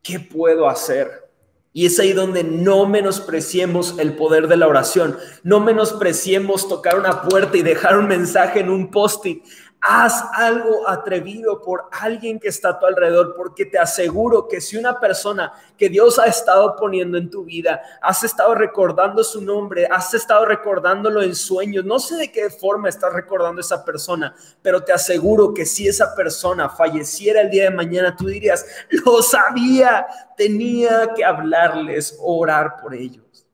[0.00, 1.28] ¿qué puedo hacer?
[1.72, 7.22] Y es ahí donde no menospreciemos el poder de la oración, no menospreciemos tocar una
[7.22, 9.42] puerta y dejar un mensaje en un post-it.
[9.86, 14.78] Haz algo atrevido por alguien que está a tu alrededor, porque te aseguro que si
[14.78, 19.86] una persona que Dios ha estado poniendo en tu vida, has estado recordando su nombre,
[19.90, 24.82] has estado recordándolo en sueños, no sé de qué forma estás recordando esa persona, pero
[24.82, 28.64] te aseguro que si esa persona falleciera el día de mañana, tú dirías,
[29.04, 33.46] lo sabía, tenía que hablarles, orar por ellos.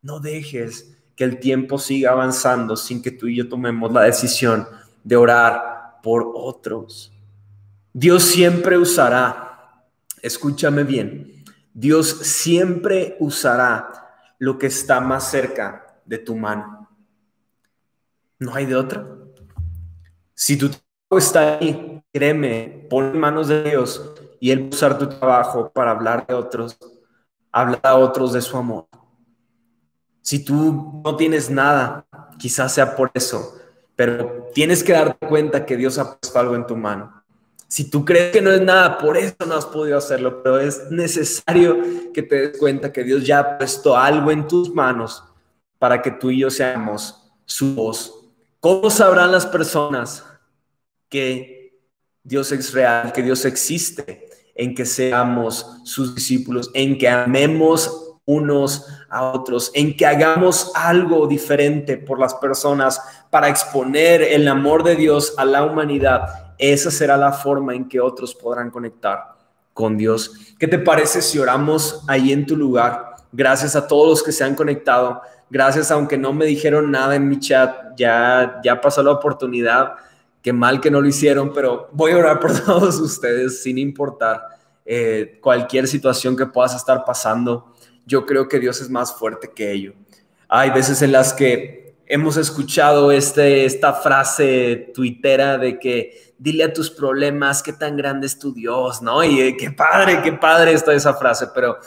[0.00, 4.66] No dejes que el tiempo siga avanzando sin que tú y yo tomemos la decisión
[5.04, 7.12] de orar por otros.
[7.92, 9.84] Dios siempre usará,
[10.22, 11.44] escúchame bien,
[11.74, 13.90] Dios siempre usará
[14.38, 16.88] lo que está más cerca de tu mano.
[18.38, 19.06] No hay de otra.
[20.34, 25.08] Si tu trabajo está ahí, créeme, pon en manos de Dios y Él usar tu
[25.08, 26.76] trabajo para hablar de otros,
[27.52, 28.88] hablar a otros de su amor.
[30.20, 32.06] Si tú no tienes nada,
[32.38, 33.56] quizás sea por eso,
[33.96, 37.22] pero tienes que darte cuenta que Dios ha puesto algo en tu mano.
[37.68, 40.90] Si tú crees que no es nada, por eso no has podido hacerlo, pero es
[40.90, 45.24] necesario que te des cuenta que Dios ya ha puesto algo en tus manos
[45.78, 48.28] para que tú y yo seamos su voz.
[48.60, 50.24] ¿Cómo sabrán las personas
[51.08, 51.80] que
[52.22, 58.86] Dios es real, que Dios existe, en que seamos sus discípulos, en que amemos unos
[59.08, 63.00] a otros, en que hagamos algo diferente por las personas
[63.30, 66.54] para exponer el amor de Dios a la humanidad.
[66.58, 69.34] Esa será la forma en que otros podrán conectar
[69.74, 70.32] con Dios.
[70.58, 73.16] ¿Qué te parece si oramos ahí en tu lugar?
[73.32, 75.22] Gracias a todos los que se han conectado.
[75.50, 79.94] Gracias, aunque no me dijeron nada en mi chat, ya, ya pasó la oportunidad.
[80.40, 84.46] Qué mal que no lo hicieron, pero voy a orar por todos ustedes sin importar
[84.84, 87.71] eh, cualquier situación que puedas estar pasando
[88.06, 89.94] yo creo que Dios es más fuerte que ello.
[90.48, 96.72] Hay veces en las que hemos escuchado este, esta frase tuitera de que dile a
[96.72, 99.24] tus problemas qué tan grande es tu Dios, ¿no?
[99.24, 101.78] Y eh, qué padre, qué padre está esa frase, pero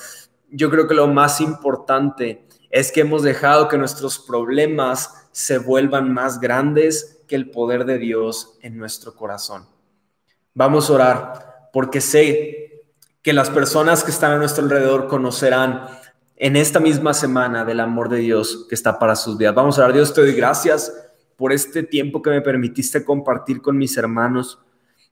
[0.50, 6.14] yo creo que lo más importante es que hemos dejado que nuestros problemas se vuelvan
[6.14, 9.68] más grandes que el poder de Dios en nuestro corazón.
[10.54, 12.84] Vamos a orar porque sé
[13.22, 15.88] que las personas que están a nuestro alrededor conocerán
[16.38, 19.56] en esta misma semana del amor de Dios que está para sus vidas.
[19.56, 20.94] Vamos a dar, Dios, te doy gracias
[21.36, 24.60] por este tiempo que me permitiste compartir con mis hermanos.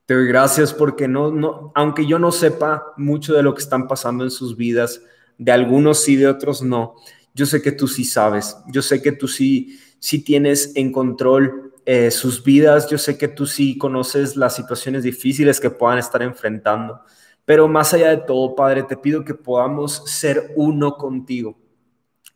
[0.05, 3.87] Te doy gracias porque no, no, aunque yo no sepa mucho de lo que están
[3.87, 5.01] pasando en sus vidas,
[5.37, 6.95] de algunos sí, de otros no,
[7.33, 11.73] yo sé que tú sí sabes, yo sé que tú sí, sí tienes en control
[11.85, 16.21] eh, sus vidas, yo sé que tú sí conoces las situaciones difíciles que puedan estar
[16.21, 17.01] enfrentando.
[17.45, 21.57] Pero más allá de todo, Padre, te pido que podamos ser uno contigo.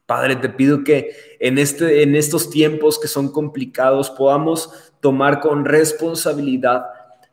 [0.06, 5.66] Padre, te pido que en, este, en estos tiempos que son complicados podamos tomar con
[5.66, 6.86] responsabilidad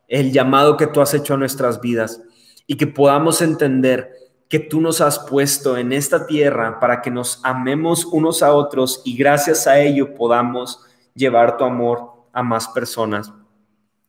[0.07, 2.21] el llamado que tú has hecho a nuestras vidas
[2.67, 4.11] y que podamos entender
[4.49, 9.01] que tú nos has puesto en esta tierra para que nos amemos unos a otros
[9.03, 10.81] y gracias a ello podamos
[11.13, 13.31] llevar tu amor a más personas.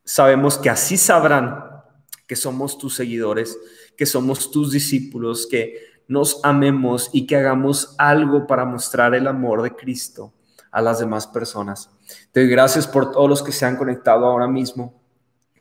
[0.05, 1.66] Sabemos que así sabrán
[2.27, 3.59] que somos tus seguidores,
[3.97, 9.63] que somos tus discípulos, que nos amemos y que hagamos algo para mostrar el amor
[9.63, 10.33] de Cristo
[10.71, 11.91] a las demás personas.
[12.33, 14.95] Te doy gracias por todos los que se han conectado ahora mismo.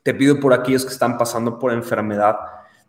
[0.02, 2.36] Te pido por aquellos que están pasando por enfermedad.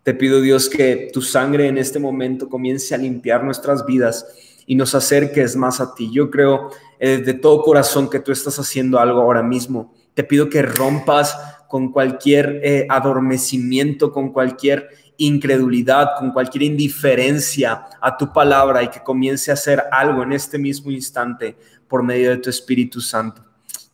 [0.03, 4.27] Te pido, Dios, que tu sangre en este momento comience a limpiar nuestras vidas
[4.65, 6.11] y nos acerques más a ti.
[6.11, 6.69] Yo creo
[6.99, 9.93] eh, de todo corazón que tú estás haciendo algo ahora mismo.
[10.13, 11.37] Te pido que rompas
[11.67, 19.01] con cualquier eh, adormecimiento, con cualquier incredulidad, con cualquier indiferencia a tu palabra y que
[19.03, 21.55] comience a hacer algo en este mismo instante
[21.87, 23.41] por medio de tu Espíritu Santo.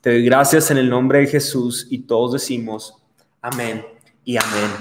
[0.02, 2.96] Te doy gracias en el nombre de Jesús y todos decimos
[3.42, 3.86] amén
[4.26, 4.72] y amén.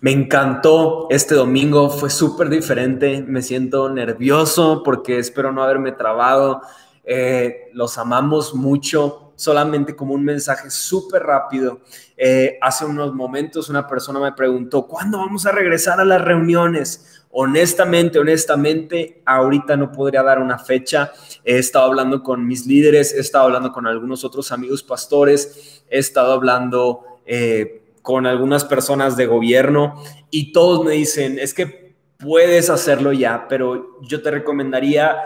[0.00, 6.62] Me encantó este domingo, fue súper diferente, me siento nervioso porque espero no haberme trabado.
[7.04, 11.80] Eh, los amamos mucho, solamente como un mensaje súper rápido.
[12.16, 17.22] Eh, hace unos momentos una persona me preguntó, ¿cuándo vamos a regresar a las reuniones?
[17.30, 21.12] Honestamente, honestamente, ahorita no podría dar una fecha.
[21.44, 25.98] He estado hablando con mis líderes, he estado hablando con algunos otros amigos pastores, he
[25.98, 32.70] estado hablando eh, con algunas personas de gobierno y todos me dicen, es que puedes
[32.70, 35.16] hacerlo ya, pero yo te recomendaría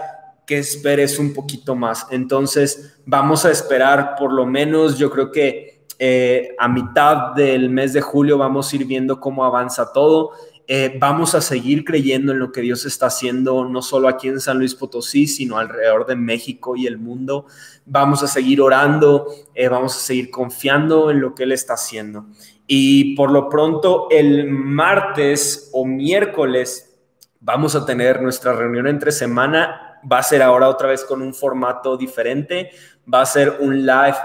[0.46, 2.06] que esperes un poquito más.
[2.10, 7.92] Entonces, vamos a esperar por lo menos, yo creo que eh, a mitad del mes
[7.92, 10.32] de julio vamos a ir viendo cómo avanza todo
[10.68, 14.40] eh, vamos a seguir creyendo en lo que Dios está haciendo, no solo aquí en
[14.40, 17.46] San Luis Potosí, sino alrededor de México y el mundo.
[17.84, 22.26] Vamos a seguir orando, eh, vamos a seguir confiando en lo que Él está haciendo.
[22.66, 26.96] Y por lo pronto, el martes o miércoles
[27.40, 29.91] vamos a tener nuestra reunión entre semana.
[30.10, 32.70] Va a ser ahora otra vez con un formato diferente.
[33.12, 34.16] Va a ser un live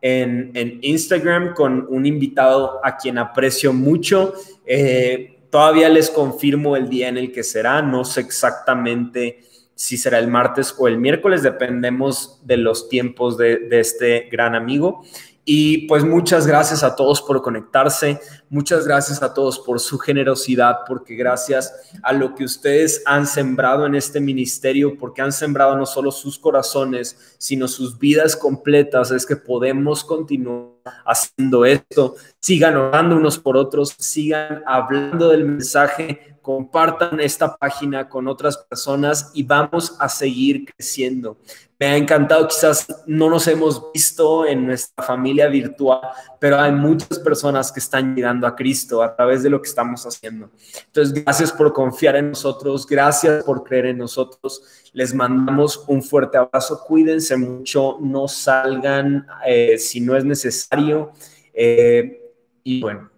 [0.00, 4.34] en, Instagram con un invitado a quien aprecio mucho.
[4.66, 7.80] Eh, todavía les confirmo el día en el que será.
[7.80, 9.40] No sé exactamente
[9.74, 11.42] si será el martes o el miércoles.
[11.42, 15.04] Dependemos de los tiempos de, de este gran amigo.
[15.46, 18.18] Y pues muchas gracias a todos por conectarse,
[18.48, 23.84] muchas gracias a todos por su generosidad, porque gracias a lo que ustedes han sembrado
[23.84, 29.26] en este ministerio, porque han sembrado no solo sus corazones, sino sus vidas completas, es
[29.26, 30.73] que podemos continuar
[31.04, 32.16] haciendo esto.
[32.40, 39.30] Sigan orando unos por otros, sigan hablando del mensaje, compartan esta página con otras personas
[39.32, 41.38] y vamos a seguir creciendo.
[41.80, 46.00] Me ha encantado, quizás no nos hemos visto en nuestra familia virtual,
[46.38, 50.04] pero hay muchas personas que están llegando a Cristo a través de lo que estamos
[50.04, 50.50] haciendo.
[50.86, 54.62] Entonces, gracias por confiar en nosotros, gracias por creer en nosotros.
[54.94, 61.12] Les mandamos un fuerte abrazo, cuídense mucho, no salgan eh, si no es necesario.
[61.52, 62.32] Eh,
[62.62, 63.10] y bueno,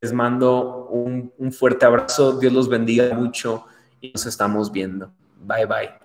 [0.00, 3.66] les mando un, un fuerte abrazo, Dios los bendiga mucho
[4.00, 5.12] y nos estamos viendo.
[5.44, 6.01] Bye bye.